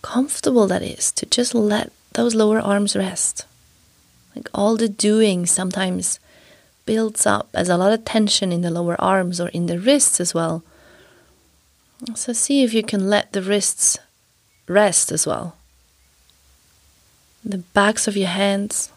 comfortable 0.02 0.68
that 0.68 0.82
is 0.82 1.10
to 1.12 1.26
just 1.26 1.52
let 1.52 1.90
those 2.12 2.34
lower 2.34 2.60
arms 2.60 2.94
rest. 2.94 3.44
Like 4.36 4.48
all 4.54 4.76
the 4.76 4.88
doing 4.88 5.46
sometimes 5.46 6.20
builds 6.86 7.26
up 7.26 7.48
as 7.54 7.68
a 7.68 7.76
lot 7.76 7.92
of 7.92 8.04
tension 8.04 8.52
in 8.52 8.62
the 8.62 8.70
lower 8.70 9.00
arms 9.00 9.40
or 9.40 9.48
in 9.48 9.66
the 9.66 9.78
wrists 9.78 10.20
as 10.20 10.32
well. 10.32 10.62
So 12.14 12.32
see 12.32 12.62
if 12.62 12.72
you 12.72 12.82
can 12.82 13.08
let 13.08 13.32
the 13.32 13.42
wrists 13.42 13.98
rest 14.66 15.12
as 15.12 15.26
well. 15.26 15.56
The 17.44 17.58
backs 17.58 18.08
of 18.08 18.16
your 18.16 18.28
hands. 18.28 18.90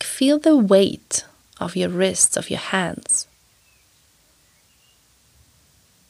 feel 0.00 0.38
the 0.38 0.56
weight 0.56 1.24
of 1.60 1.76
your 1.76 1.88
wrists, 1.88 2.36
of 2.36 2.50
your 2.50 2.58
hands. 2.58 3.26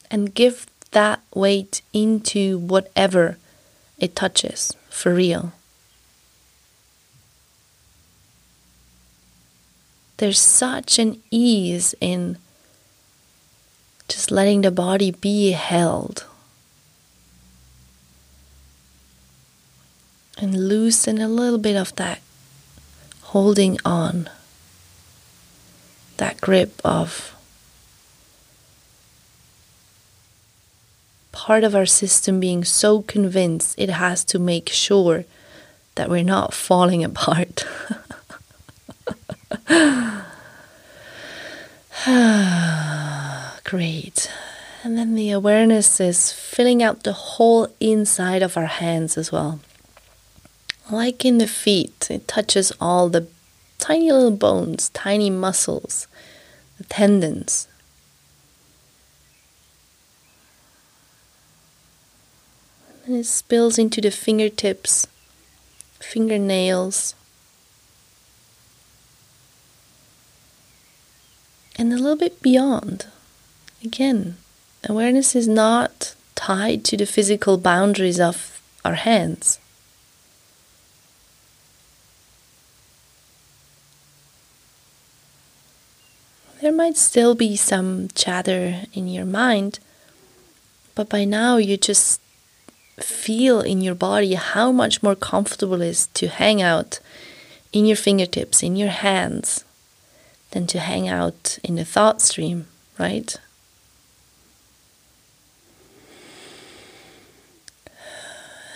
And 0.09 0.33
give 0.33 0.65
that 0.91 1.21
weight 1.33 1.81
into 1.93 2.57
whatever 2.57 3.37
it 3.99 4.15
touches 4.15 4.75
for 4.89 5.13
real. 5.13 5.53
There's 10.17 10.39
such 10.39 10.99
an 10.99 11.21
ease 11.31 11.95
in 11.99 12.37
just 14.13 14.29
letting 14.29 14.61
the 14.61 14.69
body 14.69 15.09
be 15.09 15.53
held 15.53 16.25
and 20.37 20.69
loosen 20.69 21.19
a 21.19 21.27
little 21.27 21.57
bit 21.57 21.75
of 21.75 21.95
that 21.95 22.21
holding 23.21 23.79
on, 23.83 24.29
that 26.17 26.39
grip 26.39 26.79
of 26.85 27.35
part 31.31 31.63
of 31.63 31.73
our 31.73 31.87
system 31.87 32.39
being 32.39 32.63
so 32.63 33.01
convinced 33.01 33.73
it 33.79 33.89
has 33.89 34.23
to 34.23 34.37
make 34.37 34.69
sure 34.69 35.25
that 35.95 36.07
we're 36.07 36.23
not 36.23 36.53
falling 36.53 37.03
apart. 37.09 37.65
Great. 43.73 44.29
And 44.83 44.99
then 44.99 45.15
the 45.15 45.31
awareness 45.31 45.99
is 45.99 46.31
filling 46.31 46.83
out 46.83 47.01
the 47.01 47.13
whole 47.13 47.69
inside 47.79 48.43
of 48.43 48.55
our 48.55 48.67
hands 48.67 49.17
as 49.17 49.31
well. 49.31 49.61
Like 50.91 51.25
in 51.25 51.39
the 51.39 51.47
feet, 51.47 52.07
it 52.11 52.27
touches 52.27 52.71
all 52.79 53.09
the 53.09 53.25
tiny 53.79 54.11
little 54.11 54.29
bones, 54.29 54.89
tiny 54.89 55.31
muscles, 55.31 56.05
the 56.77 56.83
tendons. 56.83 57.67
And 63.07 63.15
it 63.15 63.25
spills 63.25 63.79
into 63.79 64.01
the 64.01 64.11
fingertips, 64.11 65.07
fingernails, 65.99 67.15
and 71.75 71.91
a 71.91 71.95
little 71.95 72.15
bit 72.15 72.39
beyond. 72.43 73.07
Again, 73.83 74.37
awareness 74.87 75.35
is 75.35 75.47
not 75.47 76.15
tied 76.35 76.85
to 76.85 76.95
the 76.95 77.05
physical 77.05 77.57
boundaries 77.57 78.19
of 78.19 78.61
our 78.85 78.93
hands. 78.93 79.59
There 86.61 86.71
might 86.71 86.95
still 86.95 87.35
be 87.35 87.57
some 87.57 88.07
chatter 88.15 88.83
in 88.93 89.09
your 89.09 89.25
mind, 89.25 89.79
but 90.95 91.09
by 91.09 91.25
now 91.25 91.57
you 91.57 91.75
just 91.75 92.21
feel 93.01 93.59
in 93.59 93.81
your 93.81 93.95
body 93.95 94.35
how 94.35 94.71
much 94.71 95.03
more 95.03 95.15
comfortable 95.15 95.81
it 95.81 95.87
is 95.89 96.07
to 96.13 96.29
hang 96.29 96.61
out 96.61 97.01
in 97.73 97.85
your 97.85 97.97
fingertips, 97.97 98.63
in 98.63 98.77
your 98.77 98.89
hands, 98.89 99.65
than 100.51 100.67
to 100.67 100.79
hang 100.79 101.09
out 101.09 101.59
in 101.65 101.75
the 101.75 101.83
thought 101.83 102.21
stream, 102.21 102.67
right? 102.97 103.35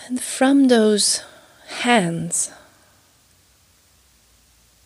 And 0.08 0.22
from 0.22 0.70
those 0.70 1.22
hands, 1.68 2.54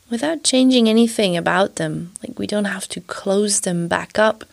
without 0.09 0.43
changing 0.43 0.89
anything 0.89 1.37
about 1.37 1.75
them, 1.75 2.13
like 2.23 2.39
we 2.39 2.47
don't 2.47 2.65
have 2.65 2.87
to 2.89 3.01
close 3.01 3.61
them 3.61 3.87
back 3.87 4.17
up, 4.17 4.43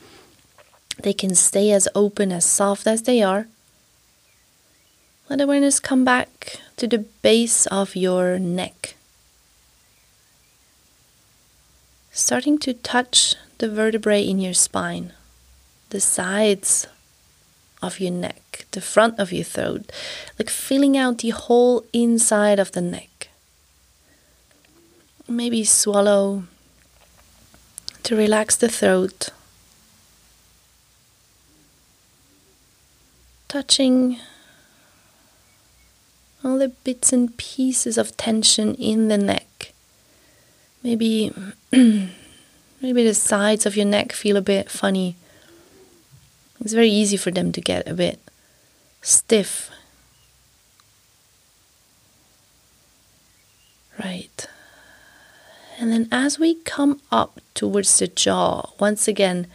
they 0.99 1.15
can 1.15 1.35
stay 1.35 1.73
as 1.73 1.89
open, 1.95 2.31
as 2.33 2.45
soft 2.45 2.87
as 2.87 3.03
they 3.03 3.23
are. 3.23 3.47
Let 5.31 5.41
awareness 5.41 5.81
come 5.81 6.05
back 6.05 6.61
to 6.77 6.87
the 6.87 6.99
base 6.99 7.67
of 7.67 7.97
your 7.97 8.39
neck. 8.39 8.95
Starting 12.13 12.59
to 12.59 12.75
touch 12.75 13.37
the 13.57 13.71
vertebrae 13.71 14.23
in 14.23 14.39
your 14.39 14.55
spine, 14.55 15.15
the 15.91 16.01
sides 16.01 16.87
of 17.81 18.01
your 18.01 18.13
neck, 18.13 18.43
the 18.73 18.81
front 18.81 19.19
of 19.19 19.33
your 19.33 19.45
throat, 19.45 19.91
like 20.39 20.51
filling 20.51 20.97
out 20.97 21.19
the 21.19 21.31
whole 21.31 21.85
inside 21.93 22.59
of 22.59 22.73
the 22.73 22.81
neck. 22.81 23.29
Maybe 25.29 25.65
swallow 25.65 26.45
to 28.03 28.17
relax 28.17 28.57
the 28.57 28.69
throat. 28.69 29.31
Touching 33.49 34.19
all 36.45 36.59
the 36.59 36.69
bits 36.69 37.13
and 37.13 37.37
pieces 37.37 37.99
of 37.99 38.17
tension 38.17 38.75
in 38.75 39.09
the 39.09 39.19
neck. 39.19 39.73
Maybe 40.83 41.33
maybe 41.73 43.05
the 43.05 43.15
sides 43.15 43.67
of 43.67 43.77
your 43.77 43.87
neck 43.87 44.13
feel 44.13 44.37
a 44.37 44.43
bit 44.43 44.71
funny 44.71 45.17
it's 46.61 46.73
very 46.73 46.91
easy 46.91 47.17
for 47.17 47.31
them 47.31 47.53
to 47.53 47.61
get 47.61 47.87
a 47.89 47.95
bit 47.95 48.19
stiff. 49.03 49.71
Right. 53.99 54.47
And 55.79 55.93
then 55.93 56.09
as 56.11 56.39
we 56.39 56.55
come 56.55 57.01
up 57.11 57.41
towards 57.55 57.99
the 57.99 58.09
jaw, 58.09 58.71
once 58.79 59.09
again, 59.09 59.47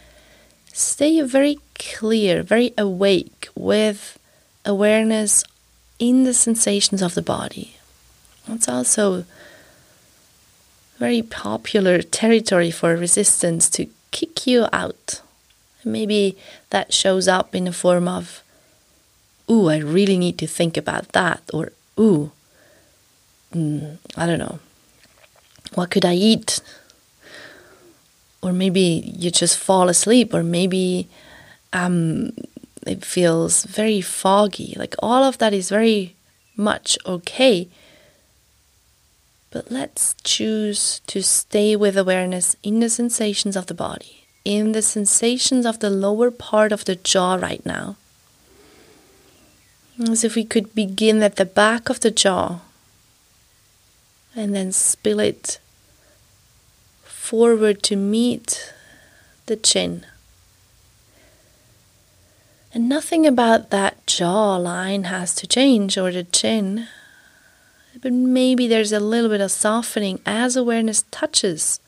stay 0.72 1.20
very 1.22 1.58
clear, 1.78 2.42
very 2.42 2.72
awake 2.76 3.48
with 3.54 4.18
awareness 4.64 5.44
in 5.98 6.24
the 6.24 6.34
sensations 6.34 7.02
of 7.02 7.14
the 7.14 7.22
body. 7.22 7.76
It's 8.48 8.68
also 8.68 9.24
very 10.98 11.22
popular 11.22 12.02
territory 12.02 12.70
for 12.70 12.96
resistance 12.96 13.68
to 13.70 13.88
kick 14.10 14.46
you 14.46 14.66
out 14.72 15.22
Maybe 15.84 16.36
that 16.70 16.92
shows 16.92 17.28
up 17.28 17.54
in 17.54 17.64
the 17.64 17.72
form 17.72 18.08
of, 18.08 18.42
ooh, 19.50 19.68
I 19.68 19.78
really 19.78 20.18
need 20.18 20.38
to 20.38 20.46
think 20.46 20.76
about 20.76 21.08
that, 21.12 21.42
or 21.52 21.72
ooh, 21.98 22.32
mm, 23.52 23.98
I 24.16 24.26
don't 24.26 24.38
know, 24.38 24.58
what 25.74 25.90
could 25.90 26.04
I 26.04 26.14
eat? 26.14 26.60
Or 28.42 28.52
maybe 28.52 29.14
you 29.18 29.30
just 29.30 29.58
fall 29.58 29.88
asleep, 29.88 30.34
or 30.34 30.42
maybe 30.42 31.08
um, 31.72 32.32
it 32.86 33.04
feels 33.04 33.64
very 33.64 34.00
foggy. 34.00 34.74
Like 34.76 34.94
all 34.98 35.24
of 35.24 35.38
that 35.38 35.54
is 35.54 35.70
very 35.70 36.14
much 36.56 36.98
okay. 37.06 37.68
But 39.50 39.70
let's 39.70 40.14
choose 40.24 41.00
to 41.06 41.22
stay 41.22 41.76
with 41.76 41.96
awareness 41.96 42.56
in 42.62 42.80
the 42.80 42.90
sensations 42.90 43.56
of 43.56 43.66
the 43.66 43.74
body 43.74 44.24
in 44.44 44.72
the 44.72 44.82
sensations 44.82 45.64
of 45.64 45.80
the 45.80 45.90
lower 45.90 46.30
part 46.30 46.70
of 46.70 46.84
the 46.84 46.96
jaw 46.96 47.34
right 47.34 47.64
now. 47.64 47.96
As 49.98 50.24
if 50.24 50.34
we 50.34 50.44
could 50.44 50.74
begin 50.74 51.22
at 51.22 51.36
the 51.36 51.44
back 51.44 51.88
of 51.88 52.00
the 52.00 52.10
jaw 52.10 52.60
and 54.34 54.54
then 54.54 54.72
spill 54.72 55.20
it 55.20 55.58
forward 57.04 57.82
to 57.84 57.96
meet 57.96 58.72
the 59.46 59.56
chin. 59.56 60.04
And 62.72 62.88
nothing 62.88 63.24
about 63.24 63.70
that 63.70 64.04
jaw 64.06 64.56
line 64.56 65.04
has 65.04 65.34
to 65.36 65.46
change 65.46 65.96
or 65.96 66.10
the 66.10 66.24
chin. 66.24 66.88
But 68.02 68.12
maybe 68.12 68.66
there's 68.66 68.92
a 68.92 68.98
little 68.98 69.30
bit 69.30 69.40
of 69.40 69.52
softening 69.52 70.20
as 70.26 70.56
awareness 70.56 71.04
touches 71.12 71.78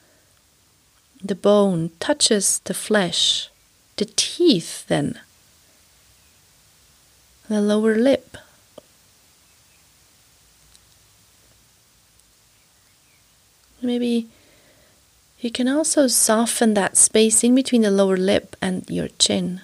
the 1.22 1.34
bone 1.34 1.90
touches 1.98 2.60
the 2.64 2.74
flesh, 2.74 3.48
the 3.96 4.04
teeth, 4.16 4.86
then 4.86 5.18
the 7.48 7.60
lower 7.60 7.94
lip. 7.94 8.36
Maybe 13.82 14.28
you 15.40 15.50
can 15.50 15.68
also 15.68 16.06
soften 16.06 16.74
that 16.74 16.96
space 16.96 17.44
in 17.44 17.54
between 17.54 17.82
the 17.82 17.90
lower 17.90 18.16
lip 18.16 18.56
and 18.60 18.88
your 18.88 19.08
chin. 19.18 19.60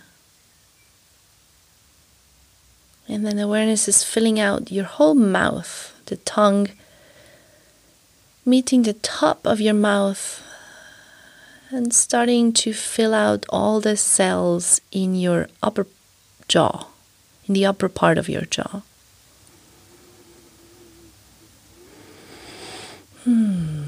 And 3.09 3.27
then 3.27 3.39
awareness 3.39 3.89
is 3.89 4.05
filling 4.05 4.39
out 4.39 4.71
your 4.71 4.85
whole 4.85 5.15
mouth, 5.15 5.93
the 6.07 6.17
tongue 6.17 6.69
meeting 8.45 8.83
the 8.83 8.95
top 8.95 9.47
of 9.47 9.61
your 9.61 9.75
mouth 9.75 10.43
and 11.71 11.93
starting 11.95 12.53
to 12.53 12.73
fill 12.73 13.15
out 13.15 13.47
all 13.49 13.81
the 13.81 13.97
cells 13.97 14.81
in 14.91 15.15
your 15.15 15.49
upper 15.63 15.87
jaw, 16.49 16.87
in 17.47 17.55
the 17.55 17.67
upper 17.67 17.89
part 17.89 18.19
of 18.19 18.29
your 18.29 18.43
jaw. 18.43 18.83
Hmm. 23.25 23.83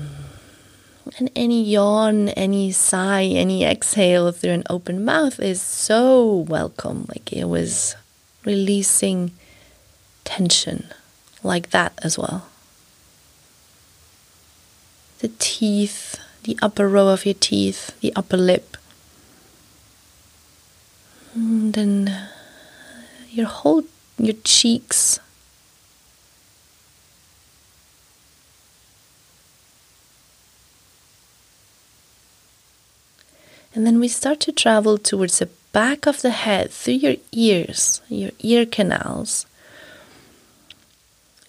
And 1.18 1.30
any 1.36 1.62
yawn, 1.62 2.30
any 2.30 2.72
sigh, 2.72 3.24
any 3.24 3.64
exhale 3.64 4.32
through 4.32 4.50
an 4.50 4.64
open 4.68 5.04
mouth 5.04 5.38
is 5.38 5.60
so 5.62 6.46
welcome. 6.48 7.06
Like 7.08 7.32
it 7.32 7.44
was 7.44 7.94
releasing 8.44 9.32
tension, 10.24 10.88
like 11.42 11.70
that 11.70 11.92
as 12.02 12.18
well. 12.18 12.48
The 15.20 15.30
teeth, 15.38 16.18
the 16.42 16.58
upper 16.60 16.88
row 16.88 17.08
of 17.08 17.24
your 17.24 17.34
teeth, 17.34 17.98
the 18.00 18.12
upper 18.16 18.36
lip. 18.36 18.76
And 21.34 21.72
then 21.74 22.28
your 23.34 23.46
whole 23.46 23.82
your 24.18 24.36
cheeks 24.44 25.18
And 33.74 33.84
then 33.84 33.98
we 33.98 34.06
start 34.06 34.38
to 34.40 34.52
travel 34.52 34.98
towards 34.98 35.40
the 35.40 35.48
back 35.72 36.06
of 36.06 36.22
the 36.22 36.30
head 36.30 36.70
through 36.70 36.94
your 36.94 37.16
ears, 37.32 38.00
your 38.08 38.30
ear 38.38 38.64
canals, 38.64 39.46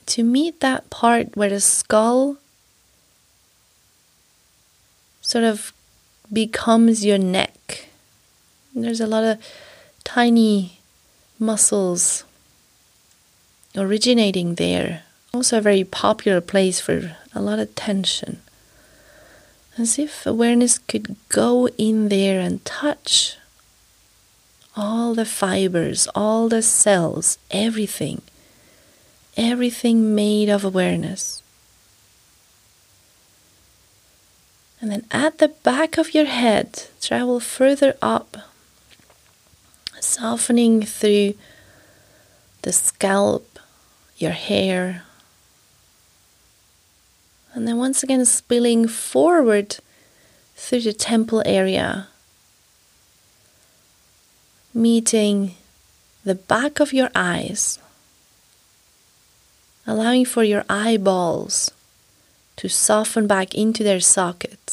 to 0.07 0.23
meet 0.23 0.59
that 0.59 0.89
part 0.89 1.37
where 1.37 1.49
the 1.49 1.61
skull 1.61 2.37
sort 5.21 5.43
of 5.43 5.71
becomes 6.33 7.05
your 7.05 7.19
neck. 7.19 7.89
There's 8.73 9.01
a 9.01 9.07
lot 9.07 9.23
of 9.23 9.37
tiny 10.03 10.74
muscles 11.39 12.23
originating 13.75 14.55
there. 14.55 15.03
Also, 15.33 15.57
a 15.57 15.61
very 15.61 15.83
popular 15.83 16.41
place 16.41 16.79
for 16.79 17.17
a 17.33 17.41
lot 17.41 17.59
of 17.59 17.75
tension 17.75 18.41
as 19.77 19.99
if 19.99 20.25
awareness 20.25 20.77
could 20.77 21.15
go 21.29 21.67
in 21.77 22.09
there 22.09 22.39
and 22.39 22.63
touch 22.63 23.37
all 24.75 25.13
the 25.13 25.25
fibers, 25.25 26.07
all 26.15 26.49
the 26.49 26.61
cells, 26.61 27.37
everything, 27.51 28.21
everything 29.37 30.15
made 30.15 30.49
of 30.49 30.63
awareness. 30.63 31.41
And 34.81 34.91
then 34.91 35.05
at 35.11 35.39
the 35.39 35.47
back 35.49 35.97
of 35.97 36.13
your 36.13 36.25
head, 36.25 36.83
travel 37.01 37.39
further 37.39 37.95
up, 38.01 38.37
softening 40.05 40.81
through 40.83 41.33
the 42.61 42.71
scalp, 42.71 43.59
your 44.17 44.31
hair, 44.31 45.03
and 47.53 47.67
then 47.67 47.77
once 47.77 48.03
again 48.03 48.25
spilling 48.25 48.87
forward 48.87 49.77
through 50.55 50.81
the 50.81 50.93
temple 50.93 51.41
area, 51.45 52.07
meeting 54.73 55.55
the 56.25 56.35
back 56.35 56.79
of 56.79 56.91
your 56.91 57.09
eyes, 57.15 57.79
allowing 59.87 60.25
for 60.25 60.43
your 60.43 60.65
eyeballs 60.69 61.71
to 62.57 62.67
soften 62.67 63.27
back 63.27 63.53
into 63.53 63.83
their 63.83 64.01
sockets. 64.01 64.64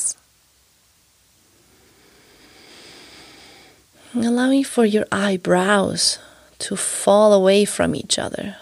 Allowing 4.14 4.64
for 4.64 4.84
your 4.84 5.06
eyebrows 5.10 6.18
to 6.58 6.76
fall 6.76 7.32
away 7.32 7.64
from 7.64 7.94
each 7.94 8.18
other. 8.18 8.56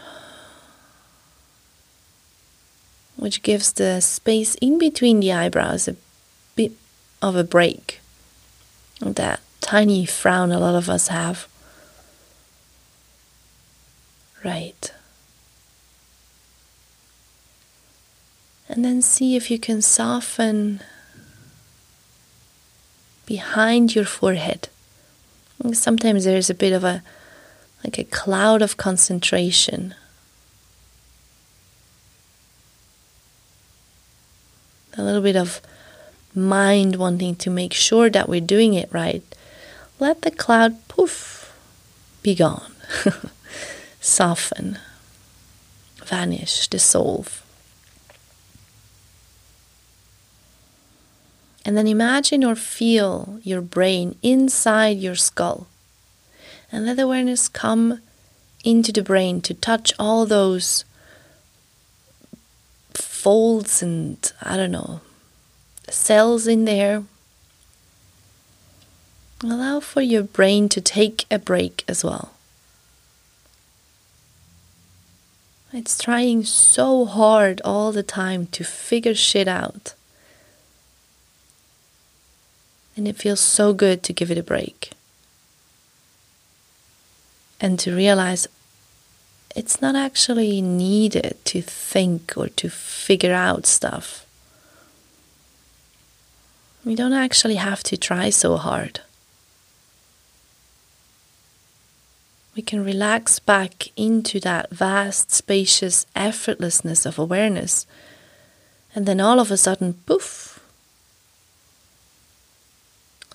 which 3.20 3.42
gives 3.42 3.72
the 3.72 4.00
space 4.00 4.54
in 4.62 4.78
between 4.78 5.20
the 5.20 5.30
eyebrows 5.30 5.86
a 5.86 5.94
bit 6.56 6.72
of 7.20 7.36
a 7.36 7.44
break. 7.44 8.00
That 8.98 9.40
tiny 9.60 10.06
frown 10.06 10.50
a 10.50 10.58
lot 10.58 10.74
of 10.74 10.88
us 10.88 11.08
have. 11.08 11.46
Right. 14.42 14.90
And 18.70 18.82
then 18.82 19.02
see 19.02 19.36
if 19.36 19.50
you 19.50 19.58
can 19.58 19.82
soften 19.82 20.80
behind 23.26 23.94
your 23.94 24.06
forehead. 24.06 24.70
Sometimes 25.72 26.24
there's 26.24 26.50
a 26.50 26.54
bit 26.54 26.72
of 26.72 26.84
a 26.84 27.02
like 27.84 27.98
a 27.98 28.04
cloud 28.04 28.62
of 28.62 28.76
concentration. 28.76 29.94
A 34.96 35.02
little 35.02 35.22
bit 35.22 35.36
of 35.36 35.60
mind 36.34 36.96
wanting 36.96 37.36
to 37.36 37.50
make 37.50 37.72
sure 37.72 38.10
that 38.10 38.28
we're 38.28 38.40
doing 38.40 38.74
it 38.74 38.92
right, 38.92 39.22
let 39.98 40.22
the 40.22 40.30
cloud 40.30 40.76
poof 40.88 41.54
be 42.22 42.34
gone, 42.34 42.72
soften, 44.00 44.78
vanish, 46.04 46.68
dissolve. 46.68 47.39
And 51.64 51.76
then 51.76 51.86
imagine 51.86 52.44
or 52.44 52.54
feel 52.54 53.38
your 53.42 53.60
brain 53.60 54.16
inside 54.22 54.98
your 54.98 55.14
skull. 55.14 55.66
And 56.72 56.86
let 56.86 56.98
awareness 56.98 57.48
come 57.48 58.00
into 58.64 58.92
the 58.92 59.02
brain 59.02 59.40
to 59.42 59.54
touch 59.54 59.92
all 59.98 60.26
those 60.26 60.84
folds 62.94 63.82
and 63.82 64.32
I 64.42 64.56
don't 64.56 64.70
know, 64.70 65.00
cells 65.88 66.46
in 66.46 66.64
there. 66.64 67.04
Allow 69.42 69.80
for 69.80 70.02
your 70.02 70.22
brain 70.22 70.68
to 70.70 70.80
take 70.80 71.24
a 71.30 71.38
break 71.38 71.84
as 71.88 72.04
well. 72.04 72.32
It's 75.72 76.02
trying 76.02 76.44
so 76.44 77.04
hard 77.04 77.60
all 77.64 77.92
the 77.92 78.02
time 78.02 78.46
to 78.48 78.64
figure 78.64 79.14
shit 79.14 79.46
out. 79.46 79.94
And 83.00 83.08
it 83.08 83.16
feels 83.16 83.40
so 83.40 83.72
good 83.72 84.02
to 84.02 84.12
give 84.12 84.30
it 84.30 84.36
a 84.36 84.42
break. 84.42 84.90
And 87.58 87.78
to 87.78 87.96
realize 87.96 88.46
it's 89.56 89.80
not 89.80 89.96
actually 89.96 90.60
needed 90.60 91.38
to 91.46 91.62
think 91.62 92.34
or 92.36 92.48
to 92.48 92.68
figure 92.68 93.32
out 93.32 93.64
stuff. 93.64 94.26
We 96.84 96.94
don't 96.94 97.14
actually 97.14 97.54
have 97.54 97.82
to 97.84 97.96
try 97.96 98.28
so 98.28 98.58
hard. 98.58 99.00
We 102.54 102.60
can 102.60 102.84
relax 102.84 103.38
back 103.38 103.88
into 103.96 104.40
that 104.40 104.68
vast, 104.68 105.30
spacious 105.30 106.04
effortlessness 106.14 107.06
of 107.06 107.18
awareness. 107.18 107.86
And 108.94 109.06
then 109.06 109.20
all 109.22 109.40
of 109.40 109.50
a 109.50 109.56
sudden, 109.56 109.94
poof, 110.04 110.49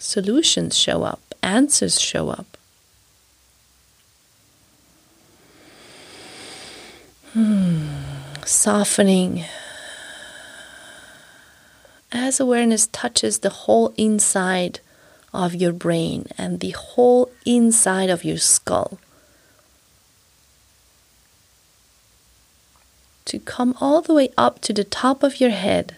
solutions 0.06 0.78
show 0.78 1.04
up, 1.04 1.22
answers 1.42 2.00
show 2.00 2.30
up. 2.30 2.58
Hmm. 7.34 7.88
Softening. 8.46 9.44
As 12.12 12.40
awareness 12.40 12.88
touches 12.88 13.40
the 13.40 13.50
whole 13.50 13.94
inside 13.98 14.80
of 15.34 15.54
your 15.54 15.74
brain 15.74 16.28
and 16.38 16.60
the 16.60 16.70
whole 16.72 17.30
inside 17.46 18.10
of 18.10 18.24
your 18.24 18.38
skull. 18.38 19.00
To 23.26 23.40
come 23.40 23.76
all 23.82 24.02
the 24.02 24.14
way 24.14 24.30
up 24.38 24.62
to 24.62 24.72
the 24.72 24.84
top 24.84 25.24
of 25.24 25.42
your 25.42 25.50
head, 25.50 25.98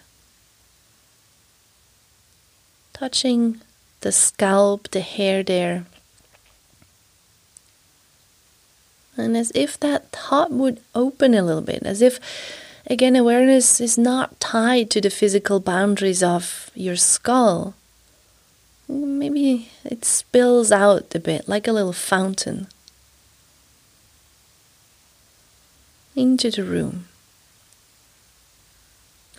touching 2.93 3.61
the 4.01 4.11
scalp, 4.11 4.89
the 4.91 5.01
hair 5.01 5.43
there. 5.43 5.85
and 9.17 9.35
as 9.35 9.51
if 9.55 9.79
that 9.79 10.11
thought 10.11 10.51
would 10.51 10.79
open 10.93 11.33
a 11.33 11.41
little 11.41 11.61
bit, 11.61 11.83
as 11.83 12.01
if, 12.01 12.19
again, 12.85 13.15
awareness 13.15 13.81
is 13.81 13.97
not 13.97 14.39
tied 14.39 14.89
to 14.91 15.01
the 15.01 15.09
physical 15.09 15.59
boundaries 15.59 16.21
of 16.21 16.69
your 16.75 16.95
skull. 16.95 17.73
Maybe 18.87 19.69
it 19.83 20.05
spills 20.05 20.71
out 20.71 21.13
a 21.13 21.19
bit 21.19 21.49
like 21.49 21.67
a 21.67 21.73
little 21.73 21.93
fountain 21.93 22.67
into 26.15 26.49
the 26.49 26.63
room. 26.63 27.07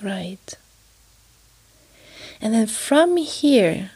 Right. 0.02 0.56
And 2.40 2.54
then 2.54 2.66
from 2.66 3.16
here, 3.16 3.92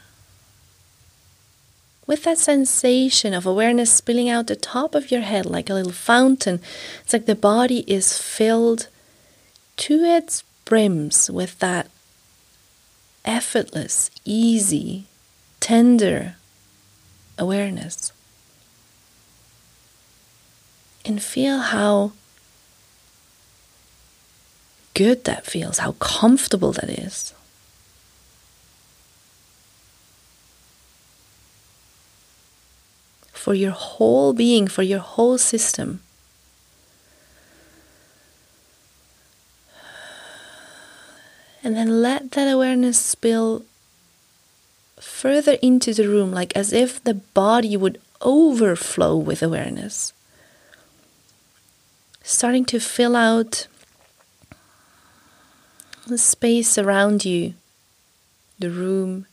with 2.07 2.24
that 2.24 2.38
sensation 2.38 3.32
of 3.32 3.46
awareness 3.46 3.92
spilling 3.92 4.28
out 4.28 4.46
the 4.46 4.57
top 4.57 4.94
of 4.94 5.11
your 5.11 5.20
head 5.20 5.46
like 5.46 5.70
a 5.70 5.74
little 5.74 5.92
fountain. 5.92 6.61
It's 7.03 7.12
like 7.12 7.26
the 7.26 7.34
body 7.34 7.84
is 7.86 8.18
filled 8.18 8.88
to 9.78 10.05
its 10.05 10.42
brims 10.64 11.30
with 11.30 11.59
that 11.61 11.88
effortless, 13.24 14.11
easy, 14.24 15.07
tender 15.61 16.36
awareness. 17.38 18.12
And 21.05 21.22
feel 21.22 21.59
how 21.59 22.12
good 24.94 25.24
that 25.24 25.46
feels, 25.46 25.78
how 25.78 25.92
comfortable 25.92 26.72
that 26.72 26.90
is. 26.90 27.34
For 33.43 33.55
your 33.55 33.72
whole 33.72 34.32
being, 34.32 34.68
for 34.68 34.84
your 34.84 35.01
whole 35.01 35.36
system. 35.36 35.99
And 41.64 41.74
then 41.74 42.03
let 42.03 42.30
that 42.30 42.47
awareness 42.47 43.01
spill 43.01 43.64
further 45.01 45.55
into 45.61 45.93
the 45.93 46.09
room, 46.09 46.30
like 46.30 46.55
as 46.55 46.72
if 46.72 47.03
the 47.03 47.14
body 47.14 47.76
would 47.76 48.01
overflow 48.20 49.16
with 49.16 49.43
awareness. 49.43 50.12
Starting 52.22 52.64
to 52.66 52.78
fill 52.78 53.16
out 53.16 53.66
the 56.07 56.16
space 56.16 56.78
around 56.78 57.24
you, 57.24 57.55
the 58.61 58.70
room. 58.70 59.26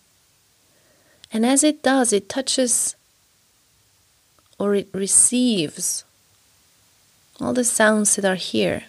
And 1.32 1.46
as 1.46 1.64
it 1.64 1.84
does, 1.84 2.12
it 2.12 2.28
touches 2.28 2.96
or 4.60 4.76
it 4.76 4.90
receives 4.94 6.04
all 7.40 7.54
the 7.54 7.64
sounds 7.64 8.16
that 8.16 8.26
are 8.26 8.36
here. 8.36 8.84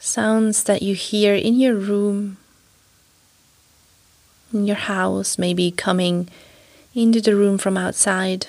Sounds 0.00 0.64
that 0.64 0.82
you 0.82 0.94
hear 0.94 1.34
in 1.34 1.58
your 1.58 1.74
room, 1.74 2.38
in 4.52 4.66
your 4.66 4.76
house, 4.76 5.38
maybe 5.38 5.70
coming 5.70 6.28
into 6.94 7.20
the 7.20 7.36
room 7.36 7.58
from 7.58 7.76
outside. 7.76 8.48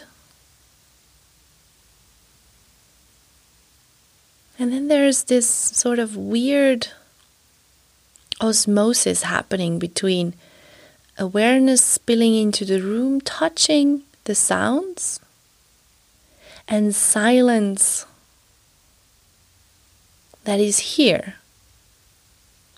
And 4.57 4.73
then 4.73 4.87
there's 4.87 5.23
this 5.25 5.47
sort 5.47 5.99
of 5.99 6.17
weird 6.17 6.87
osmosis 8.41 9.23
happening 9.23 9.79
between 9.79 10.33
awareness 11.19 11.83
spilling 11.83 12.33
into 12.33 12.65
the 12.65 12.81
room, 12.81 13.21
touching 13.21 14.03
the 14.23 14.33
sounds, 14.33 15.19
and 16.67 16.95
silence 16.95 18.05
that 20.45 20.59
is 20.59 20.79
here. 20.95 21.35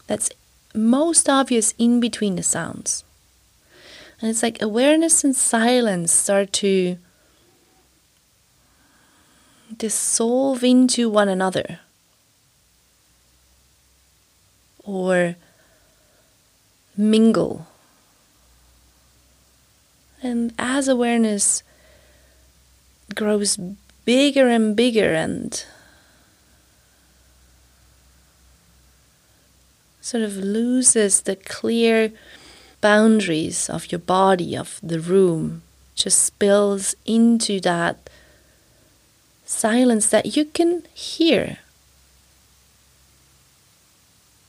That's 0.07 0.31
most 0.73 1.29
obvious 1.29 1.73
in 1.77 1.99
between 1.99 2.35
the 2.35 2.43
sounds. 2.43 3.03
And 4.19 4.29
it's 4.29 4.43
like 4.43 4.61
awareness 4.61 5.23
and 5.23 5.35
silence 5.35 6.11
start 6.11 6.51
to 6.53 6.97
dissolve 9.77 10.63
into 10.63 11.09
one 11.09 11.29
another 11.29 11.79
or 14.83 15.35
mingle. 16.97 17.67
And 20.21 20.53
as 20.59 20.87
awareness 20.87 21.63
grows 23.15 23.57
bigger 24.05 24.47
and 24.47 24.75
bigger 24.75 25.13
and 25.13 25.63
sort 30.01 30.23
of 30.23 30.37
loses 30.37 31.21
the 31.21 31.35
clear 31.35 32.11
boundaries 32.81 33.69
of 33.69 33.91
your 33.91 33.99
body, 33.99 34.55
of 34.55 34.79
the 34.83 34.99
room, 34.99 35.61
just 35.95 36.23
spills 36.23 36.95
into 37.05 37.59
that 37.61 38.09
silence 39.45 40.09
that 40.09 40.35
you 40.35 40.45
can 40.45 40.83
hear. 40.93 41.59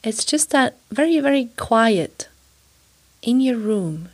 It's 0.03 0.25
just 0.25 0.51
that 0.51 0.77
very, 0.91 1.21
very 1.21 1.51
quiet 1.57 2.29
in 3.21 3.41
your 3.41 3.57
room. 3.57 4.09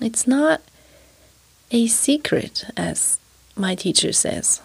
It's 0.00 0.26
not 0.26 0.62
a 1.70 1.86
secret, 1.86 2.64
as 2.76 3.18
my 3.54 3.74
teacher 3.74 4.12
says. 4.12 4.60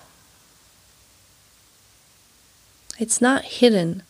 It's 2.97 3.21
not 3.21 3.43
hidden. 3.43 4.03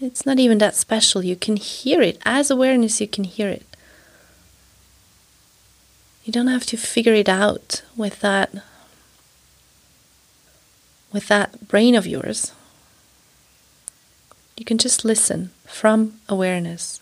It's 0.00 0.24
not 0.24 0.38
even 0.38 0.58
that 0.58 0.76
special. 0.76 1.24
You 1.24 1.36
can 1.36 1.56
hear 1.56 2.00
it. 2.00 2.18
As 2.24 2.50
awareness, 2.50 3.00
you 3.00 3.08
can 3.08 3.24
hear 3.24 3.48
it. 3.48 3.66
You 6.24 6.32
don't 6.32 6.46
have 6.46 6.66
to 6.66 6.76
figure 6.76 7.14
it 7.14 7.28
out 7.28 7.82
with 7.96 8.20
that 8.20 8.54
with 11.12 11.28
that 11.28 11.68
brain 11.68 11.94
of 11.94 12.06
yours. 12.06 12.52
You 14.56 14.64
can 14.64 14.78
just 14.78 15.04
listen 15.04 15.50
from 15.66 16.20
awareness. 16.28 17.01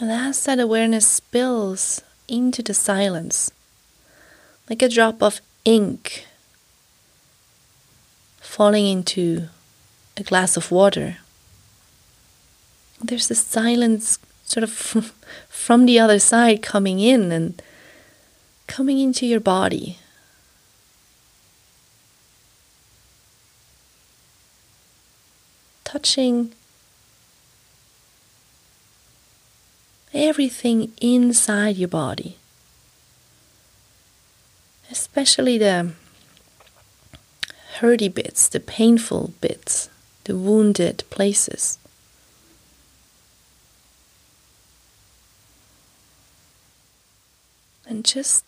And 0.00 0.12
as 0.12 0.44
that 0.44 0.60
awareness 0.60 1.08
spills 1.08 2.02
into 2.28 2.62
the 2.62 2.72
silence, 2.72 3.50
like 4.70 4.80
a 4.80 4.88
drop 4.88 5.20
of 5.20 5.40
ink 5.64 6.24
falling 8.40 8.86
into 8.86 9.48
a 10.16 10.22
glass 10.22 10.56
of 10.56 10.70
water, 10.70 11.16
there's 13.02 13.26
this 13.26 13.44
silence 13.44 14.20
sort 14.44 14.62
of 14.62 14.70
from 15.48 15.84
the 15.84 15.98
other 15.98 16.20
side 16.20 16.62
coming 16.62 17.00
in 17.00 17.32
and 17.32 17.60
coming 18.68 19.00
into 19.00 19.26
your 19.26 19.40
body. 19.40 19.98
Touching 25.82 26.52
everything 30.18 30.92
inside 31.00 31.76
your 31.76 31.88
body, 31.88 32.36
especially 34.90 35.56
the 35.56 35.92
hurty 37.78 38.12
bits, 38.12 38.48
the 38.48 38.58
painful 38.58 39.32
bits, 39.40 39.88
the 40.24 40.36
wounded 40.36 41.04
places. 41.08 41.78
And 47.86 48.04
just 48.04 48.44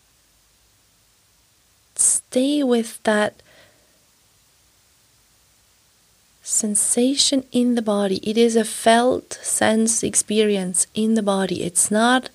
stay 1.95 2.63
with 2.63 3.01
that 3.03 3.41
sensation 6.51 7.45
in 7.51 7.75
the 7.75 7.81
body. 7.81 8.17
It 8.17 8.37
is 8.37 8.55
a 8.55 8.65
felt 8.65 9.39
sense 9.41 10.03
experience 10.03 10.85
in 10.93 11.15
the 11.15 11.23
body. 11.23 11.63
It's 11.63 11.89
not 11.89 12.29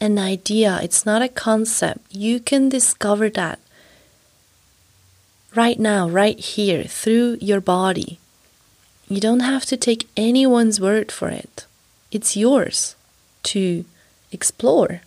an 0.00 0.18
idea, 0.18 0.80
it's 0.82 1.06
not 1.06 1.22
a 1.22 1.28
concept. 1.28 2.00
You 2.10 2.40
can 2.40 2.68
discover 2.68 3.30
that 3.30 3.60
right 5.54 5.78
now, 5.78 6.08
right 6.08 6.38
here, 6.38 6.84
through 6.84 7.38
your 7.40 7.60
body. 7.60 8.18
You 9.08 9.20
don't 9.20 9.40
have 9.40 9.64
to 9.66 9.76
take 9.76 10.08
anyone's 10.16 10.80
word 10.80 11.12
for 11.12 11.28
it, 11.28 11.66
it's 12.10 12.36
yours 12.36 12.96
to 13.44 13.84
explore. 14.32 15.02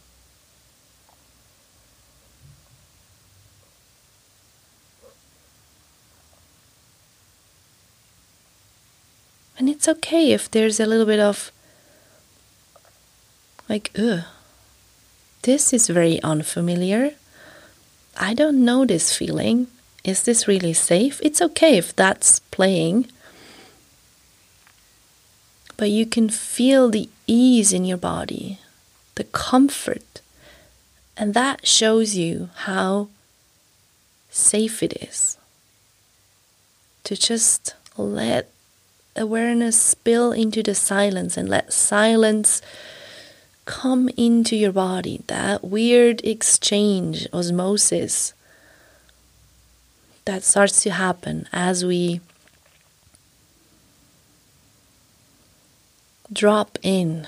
And 9.58 9.70
it's 9.70 9.88
okay 9.88 10.32
if 10.32 10.51
there's 10.51 10.80
a 10.80 10.86
little 10.86 11.06
bit 11.06 11.20
of 11.20 11.51
like, 13.70 13.91
ugh, 13.97 14.24
this 15.43 15.74
is 15.74 15.88
very 15.88 16.22
unfamiliar. 16.22 17.12
I 18.18 18.34
don't 18.34 18.64
know 18.64 18.86
this 18.86 19.16
feeling. 19.16 19.68
Is 20.03 20.24
this 20.24 20.47
really 20.47 20.74
safe? 20.74 21.20
It's 21.24 21.41
okay 21.41 21.78
if 21.78 21.95
that's 21.95 22.39
playing. 22.51 23.08
But 25.78 25.89
you 25.89 26.06
can 26.06 26.30
feel 26.30 26.89
the 26.89 27.10
ease 27.28 27.74
in 27.74 27.86
your 27.86 27.97
body, 27.97 28.60
the 29.16 29.24
comfort. 29.24 30.22
And 31.18 31.34
that 31.34 31.66
shows 31.66 32.16
you 32.16 32.49
how 32.56 33.10
safe 34.30 34.84
it 34.84 34.93
is 35.01 35.38
to 37.03 37.16
just 37.16 37.76
let 37.97 38.49
awareness 39.16 39.80
spill 39.80 40.32
into 40.32 40.61
the 40.61 40.76
silence 40.76 41.38
and 41.38 41.49
let 41.49 41.74
silence 41.74 42.61
come 43.66 44.09
into 44.18 44.55
your 44.55 44.72
body. 44.72 45.24
That 45.28 45.63
weird 45.63 46.24
exchange, 46.24 47.28
osmosis, 47.34 48.34
that 50.26 50.43
starts 50.43 50.82
to 50.84 50.91
happen 50.91 51.47
as 51.53 51.86
we 51.86 52.22
drop 56.32 56.78
in 56.82 57.28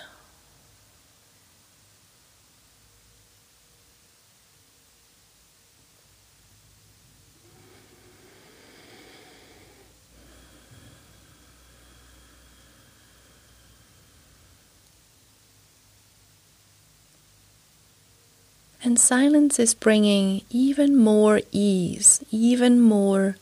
And 18.88 18.98
silence 18.98 19.60
is 19.60 19.74
bringing 19.74 20.44
even 20.50 20.96
more 20.96 21.42
ease, 21.52 22.24
even 22.32 22.80
more 22.80 23.36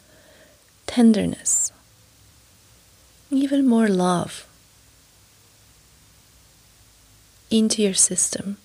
tenderness, 0.88 1.72
even 3.30 3.68
more 3.68 3.88
love 3.88 4.48
into 7.52 7.84
your 7.84 7.94
system. 7.94 8.58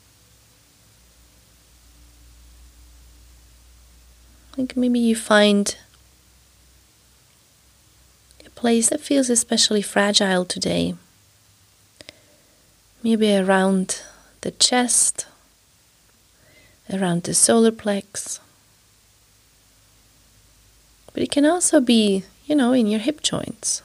Like 4.56 4.74
maybe 4.74 5.00
you 5.00 5.14
find 5.14 5.76
a 8.46 8.48
place 8.52 8.88
that 8.88 9.02
feels 9.02 9.28
especially 9.28 9.82
fragile 9.82 10.46
today. 10.46 10.94
Maybe 13.02 13.36
around 13.36 14.00
the 14.40 14.52
chest 14.52 15.26
around 16.92 17.22
the 17.22 17.34
solar 17.34 17.70
plex. 17.70 18.40
But 21.12 21.22
it 21.22 21.30
can 21.30 21.44
also 21.44 21.80
be, 21.80 22.24
you 22.46 22.54
know, 22.54 22.72
in 22.72 22.86
your 22.86 23.00
hip 23.00 23.22
joints. 23.22 23.82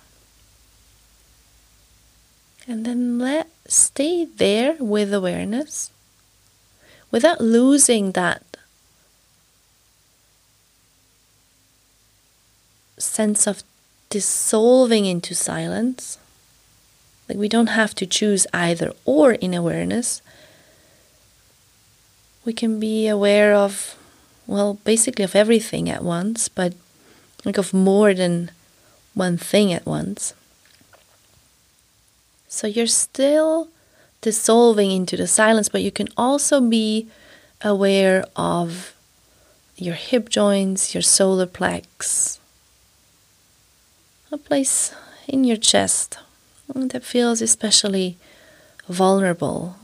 And 2.68 2.86
then 2.86 3.20
let 3.20 3.50
stay 3.68 4.26
there 4.26 4.76
with 4.80 5.14
awareness 5.14 5.92
without 7.12 7.40
losing 7.40 8.12
that 8.12 8.44
sense 12.98 13.46
of 13.48 13.64
dissolving 14.10 15.06
into 15.06 15.36
silence. 15.36 16.18
Like 17.28 17.38
we 17.38 17.50
don't 17.50 17.68
have 17.68 17.96
to 17.96 18.06
choose 18.06 18.48
either 18.54 18.94
or 19.04 19.34
in 19.34 19.54
awareness 19.54 20.22
we 22.46 22.54
can 22.54 22.80
be 22.80 23.08
aware 23.08 23.54
of, 23.54 23.98
well, 24.46 24.76
basically 24.84 25.26
of 25.26 25.36
everything 25.36 25.90
at 25.90 26.04
once, 26.04 26.48
but 26.48 26.74
like 27.44 27.58
of 27.58 27.74
more 27.74 28.14
than 28.14 28.52
one 29.14 29.38
thing 29.38 29.74
at 29.74 29.86
once. 29.86 30.34
So 32.48 32.68
you're 32.68 32.88
still 32.88 33.70
dissolving 34.22 34.92
into 34.92 35.18
the 35.18 35.28
silence, 35.28 35.70
but 35.70 35.82
you 35.82 35.92
can 35.92 36.08
also 36.16 36.62
be 36.62 37.08
aware 37.62 38.26
of 38.36 38.96
your 39.76 39.96
hip 39.96 40.30
joints, 40.30 40.94
your 40.94 41.02
solar 41.02 41.46
plex, 41.48 42.40
a 44.32 44.38
place 44.38 44.94
in 45.28 45.44
your 45.44 45.58
chest 45.58 46.18
that 46.74 47.04
feels 47.04 47.42
especially 47.42 48.18
vulnerable 48.88 49.76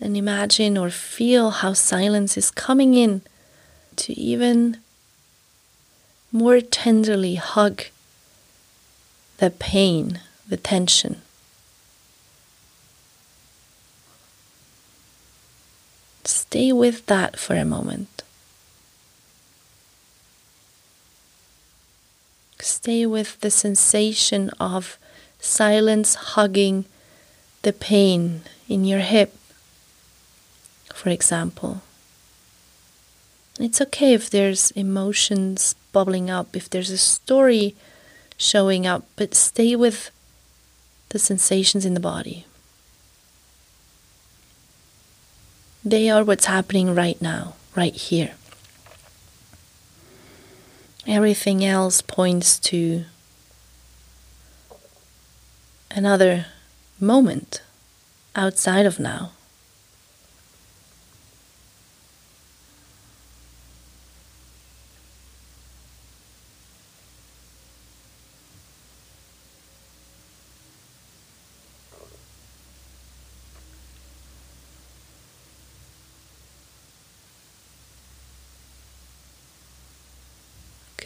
and 0.00 0.16
imagine 0.16 0.76
or 0.78 0.90
feel 0.90 1.50
how 1.50 1.72
silence 1.72 2.36
is 2.36 2.50
coming 2.50 2.94
in 2.94 3.22
to 3.96 4.12
even 4.18 4.78
more 6.30 6.60
tenderly 6.60 7.34
hug 7.36 7.84
the 9.38 9.50
pain, 9.50 10.20
the 10.48 10.56
tension. 10.56 11.22
Stay 16.24 16.72
with 16.72 17.06
that 17.06 17.38
for 17.38 17.54
a 17.54 17.64
moment. 17.64 18.22
Stay 22.60 23.06
with 23.06 23.40
the 23.40 23.50
sensation 23.50 24.50
of 24.60 24.98
silence 25.38 26.14
hugging 26.14 26.84
the 27.62 27.72
pain 27.72 28.42
in 28.68 28.84
your 28.84 28.98
hip 28.98 29.37
for 30.98 31.10
example. 31.10 31.80
It's 33.60 33.80
okay 33.80 34.14
if 34.14 34.28
there's 34.28 34.72
emotions 34.72 35.76
bubbling 35.92 36.28
up, 36.28 36.56
if 36.56 36.68
there's 36.68 36.90
a 36.90 36.98
story 36.98 37.76
showing 38.36 38.84
up, 38.84 39.04
but 39.14 39.32
stay 39.32 39.76
with 39.76 40.10
the 41.10 41.20
sensations 41.20 41.86
in 41.86 41.94
the 41.94 42.00
body. 42.00 42.46
They 45.84 46.10
are 46.10 46.24
what's 46.24 46.46
happening 46.46 46.92
right 46.92 47.22
now, 47.22 47.54
right 47.76 47.94
here. 47.94 48.32
Everything 51.06 51.64
else 51.64 52.02
points 52.02 52.58
to 52.70 53.04
another 55.92 56.46
moment 56.98 57.62
outside 58.34 58.84
of 58.84 58.98
now. 58.98 59.30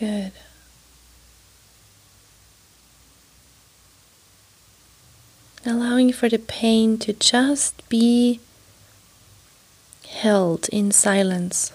Good. 0.03 0.33
Allowing 5.65 6.13
for 6.13 6.29
the 6.29 6.41
pain 6.41 6.99
to 6.99 7.13
just 7.13 7.89
be 7.89 8.41
held 10.09 10.69
in 10.71 10.91
silence 10.91 11.73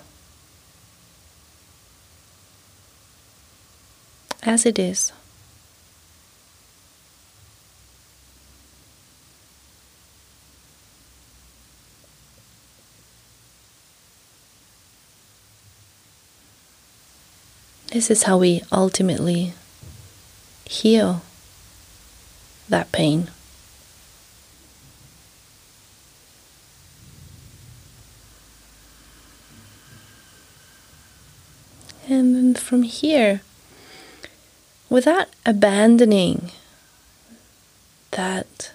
as 4.44 4.66
it 4.66 4.78
is. 4.78 5.14
This 17.98 18.12
is 18.12 18.24
how 18.30 18.38
we 18.38 18.62
ultimately 18.72 19.54
heal 20.66 21.24
that 22.70 22.92
pain. 22.92 23.32
And 32.08 32.36
then 32.36 32.54
from 32.54 32.84
here, 32.84 33.42
without 34.92 35.30
abandoning 35.44 36.52
that 38.12 38.74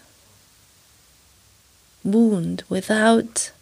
wound, 2.02 2.64
without 2.68 3.52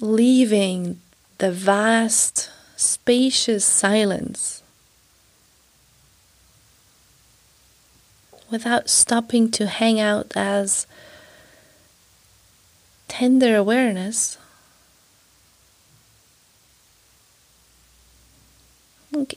leaving 0.00 1.00
the 1.38 1.52
vast 1.52 2.50
spacious 2.82 3.64
silence 3.64 4.62
without 8.50 8.90
stopping 8.90 9.50
to 9.50 9.66
hang 9.66 9.98
out 9.98 10.32
as 10.36 10.86
tender 13.08 13.56
awareness. 13.56 14.38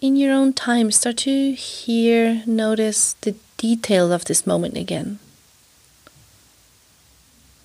In 0.01 0.15
your 0.15 0.33
own 0.33 0.53
time, 0.53 0.91
start 0.91 1.17
to 1.17 1.53
hear, 1.53 2.43
notice 2.45 3.13
the 3.21 3.35
details 3.57 4.11
of 4.11 4.25
this 4.25 4.45
moment 4.45 4.77
again. 4.77 5.19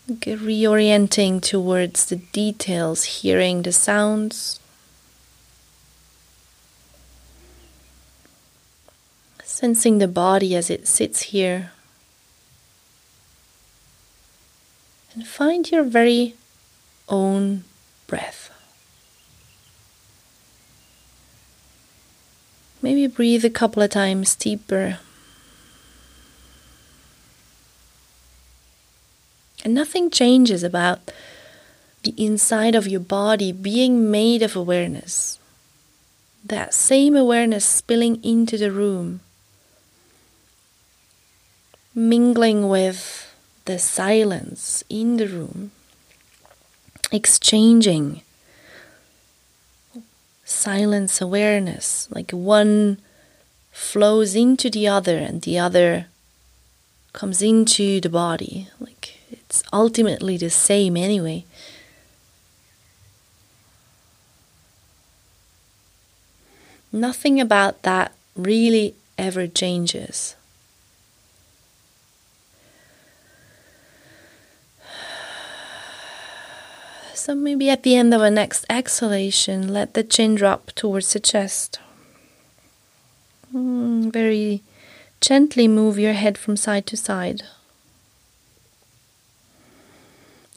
Reorienting 0.09 1.41
towards 1.41 2.07
the 2.07 2.17
details, 2.17 3.05
hearing 3.05 3.63
the 3.63 3.73
sounds, 3.73 4.59
Sensing 9.51 9.99
the 9.99 10.07
body 10.07 10.55
as 10.55 10.71
it 10.71 10.87
sits 10.87 11.23
here. 11.35 11.73
And 15.13 15.27
find 15.27 15.69
your 15.69 15.83
very 15.83 16.37
own 17.09 17.65
breath. 18.07 18.51
Maybe 22.81 23.09
breathe 23.09 23.45
a 23.45 23.51
couple 23.51 23.83
of 23.83 23.91
times 23.91 24.37
deeper. 24.37 25.01
And 29.65 29.75
nothing 29.75 30.11
changes 30.11 30.63
about 30.63 31.11
the 32.05 32.15
inside 32.17 32.77
of 32.77 32.87
your 32.87 33.01
body 33.01 33.51
being 33.51 34.13
made 34.13 34.43
of 34.43 34.55
awareness. 34.55 35.41
That 36.45 36.73
same 36.73 37.17
awareness 37.17 37.65
spilling 37.65 38.23
into 38.25 38.57
the 38.57 38.71
room, 38.71 39.21
mingling 41.95 42.69
with 42.69 43.35
the 43.65 43.79
silence 43.79 44.85
in 44.89 45.17
the 45.17 45.27
room, 45.27 45.71
exchanging 47.13 48.23
silence 50.45 51.21
awareness, 51.21 52.09
like 52.11 52.31
one 52.33 52.99
flows 53.73 54.35
into 54.35 54.69
the 54.69 54.87
other 54.87 55.17
and 55.17 55.43
the 55.43 55.59
other 55.59 56.07
comes 57.13 57.41
into 57.43 58.01
the 58.01 58.09
body. 58.09 58.69
Like 58.79 59.19
it's 59.31 59.63
ultimately 59.73 60.37
the 60.37 60.51
same 60.51 60.97
anyway. 60.97 61.45
Nothing 66.93 67.41
about 67.41 67.83
that 67.83 68.13
really 68.35 68.95
ever 69.17 69.47
changes. 69.47 70.35
So 77.21 77.35
maybe 77.35 77.69
at 77.69 77.83
the 77.83 77.97
end 77.97 78.15
of 78.15 78.23
a 78.23 78.31
next 78.31 78.65
exhalation, 78.71 79.69
let 79.69 79.93
the 79.93 80.03
chin 80.03 80.37
drop 80.37 80.73
towards 80.73 81.13
the 81.13 81.21
chest. 81.21 81.79
Mm, 83.55 84.11
very 84.11 84.63
gently 85.21 85.69
move 85.69 85.99
your 85.99 86.15
head 86.15 86.39
from 86.39 86.57
side 86.57 86.87
to 86.87 86.97
side. 86.97 87.43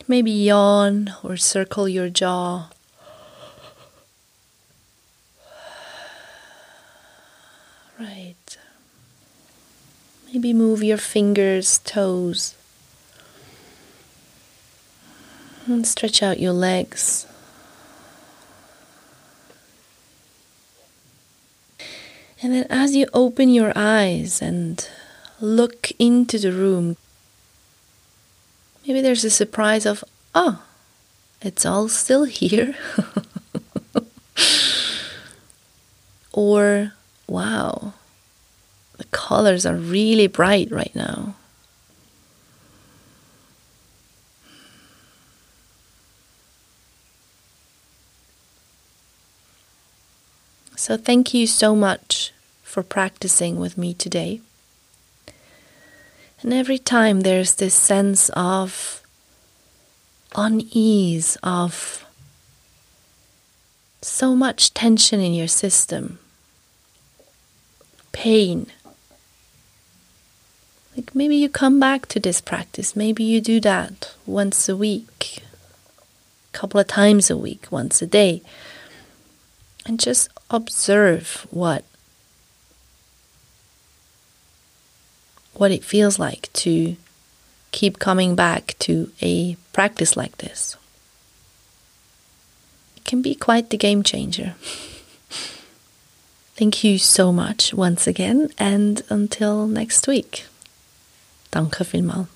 Maybe 0.07 0.31
yawn 0.31 1.13
or 1.21 1.35
circle 1.35 1.89
your 1.89 2.07
jaw. 2.07 2.69
Right. 7.99 8.57
Maybe 10.31 10.53
move 10.53 10.81
your 10.81 10.97
fingers, 10.97 11.79
toes. 11.79 12.55
And 15.65 15.87
stretch 15.87 16.21
out 16.21 16.39
your 16.39 16.51
legs. 16.51 17.25
And 22.41 22.53
then, 22.53 22.65
as 22.69 22.93
you 22.93 23.07
open 23.13 23.47
your 23.47 23.71
eyes 23.73 24.41
and 24.41 24.85
look 25.39 25.91
into 25.97 26.37
the 26.37 26.51
room, 26.51 26.97
maybe 28.85 28.99
there's 28.99 29.23
a 29.23 29.29
surprise 29.29 29.85
of, 29.85 30.03
oh, 30.35 30.63
it's 31.41 31.65
all 31.65 31.87
still 31.87 32.25
here. 32.25 32.75
or, 36.33 36.91
wow, 37.25 37.93
the 38.97 39.05
colors 39.05 39.65
are 39.65 39.77
really 39.77 40.27
bright 40.27 40.69
right 40.69 40.93
now. 40.93 41.35
So, 50.83 50.97
thank 50.97 51.33
you 51.33 51.47
so 51.47 51.77
much 51.77 52.33
for 52.61 52.83
practicing 52.83 53.57
with 53.57 53.77
me 53.77 53.93
today. 53.93 54.41
And 56.41 56.53
every 56.53 56.77
time 56.77 57.21
there's 57.21 57.55
this 57.55 57.73
sense 57.73 58.29
of 58.33 59.01
unease, 60.35 61.37
of 61.41 62.05
so 64.01 64.35
much 64.35 64.73
tension 64.73 65.21
in 65.21 65.33
your 65.33 65.47
system, 65.47 66.19
pain. 68.11 68.67
Like 70.97 71.15
maybe 71.15 71.37
you 71.37 71.47
come 71.47 71.79
back 71.79 72.07
to 72.07 72.19
this 72.19 72.41
practice, 72.41 72.93
maybe 72.93 73.23
you 73.23 73.39
do 73.39 73.61
that 73.61 74.13
once 74.25 74.67
a 74.67 74.75
week, 74.75 75.43
a 76.53 76.57
couple 76.57 76.81
of 76.81 76.87
times 76.87 77.29
a 77.29 77.37
week, 77.37 77.67
once 77.71 78.01
a 78.01 78.05
day 78.05 78.41
and 79.85 79.99
just 79.99 80.29
observe 80.49 81.47
what 81.51 81.83
what 85.53 85.71
it 85.71 85.83
feels 85.83 86.17
like 86.17 86.51
to 86.53 86.95
keep 87.71 87.99
coming 87.99 88.35
back 88.35 88.75
to 88.79 89.11
a 89.21 89.55
practice 89.71 90.17
like 90.17 90.37
this. 90.37 90.75
It 92.97 93.03
can 93.05 93.21
be 93.21 93.35
quite 93.35 93.69
the 93.69 93.77
game 93.77 94.03
changer. 94.03 94.55
Thank 96.55 96.83
you 96.83 96.97
so 96.97 97.31
much 97.31 97.73
once 97.73 98.07
again 98.07 98.49
and 98.57 99.03
until 99.09 99.67
next 99.67 100.07
week. 100.07 100.45
Danke 101.51 101.83
vielmals. 101.83 102.32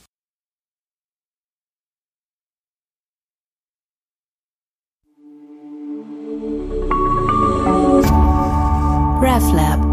RefLab 9.37 9.86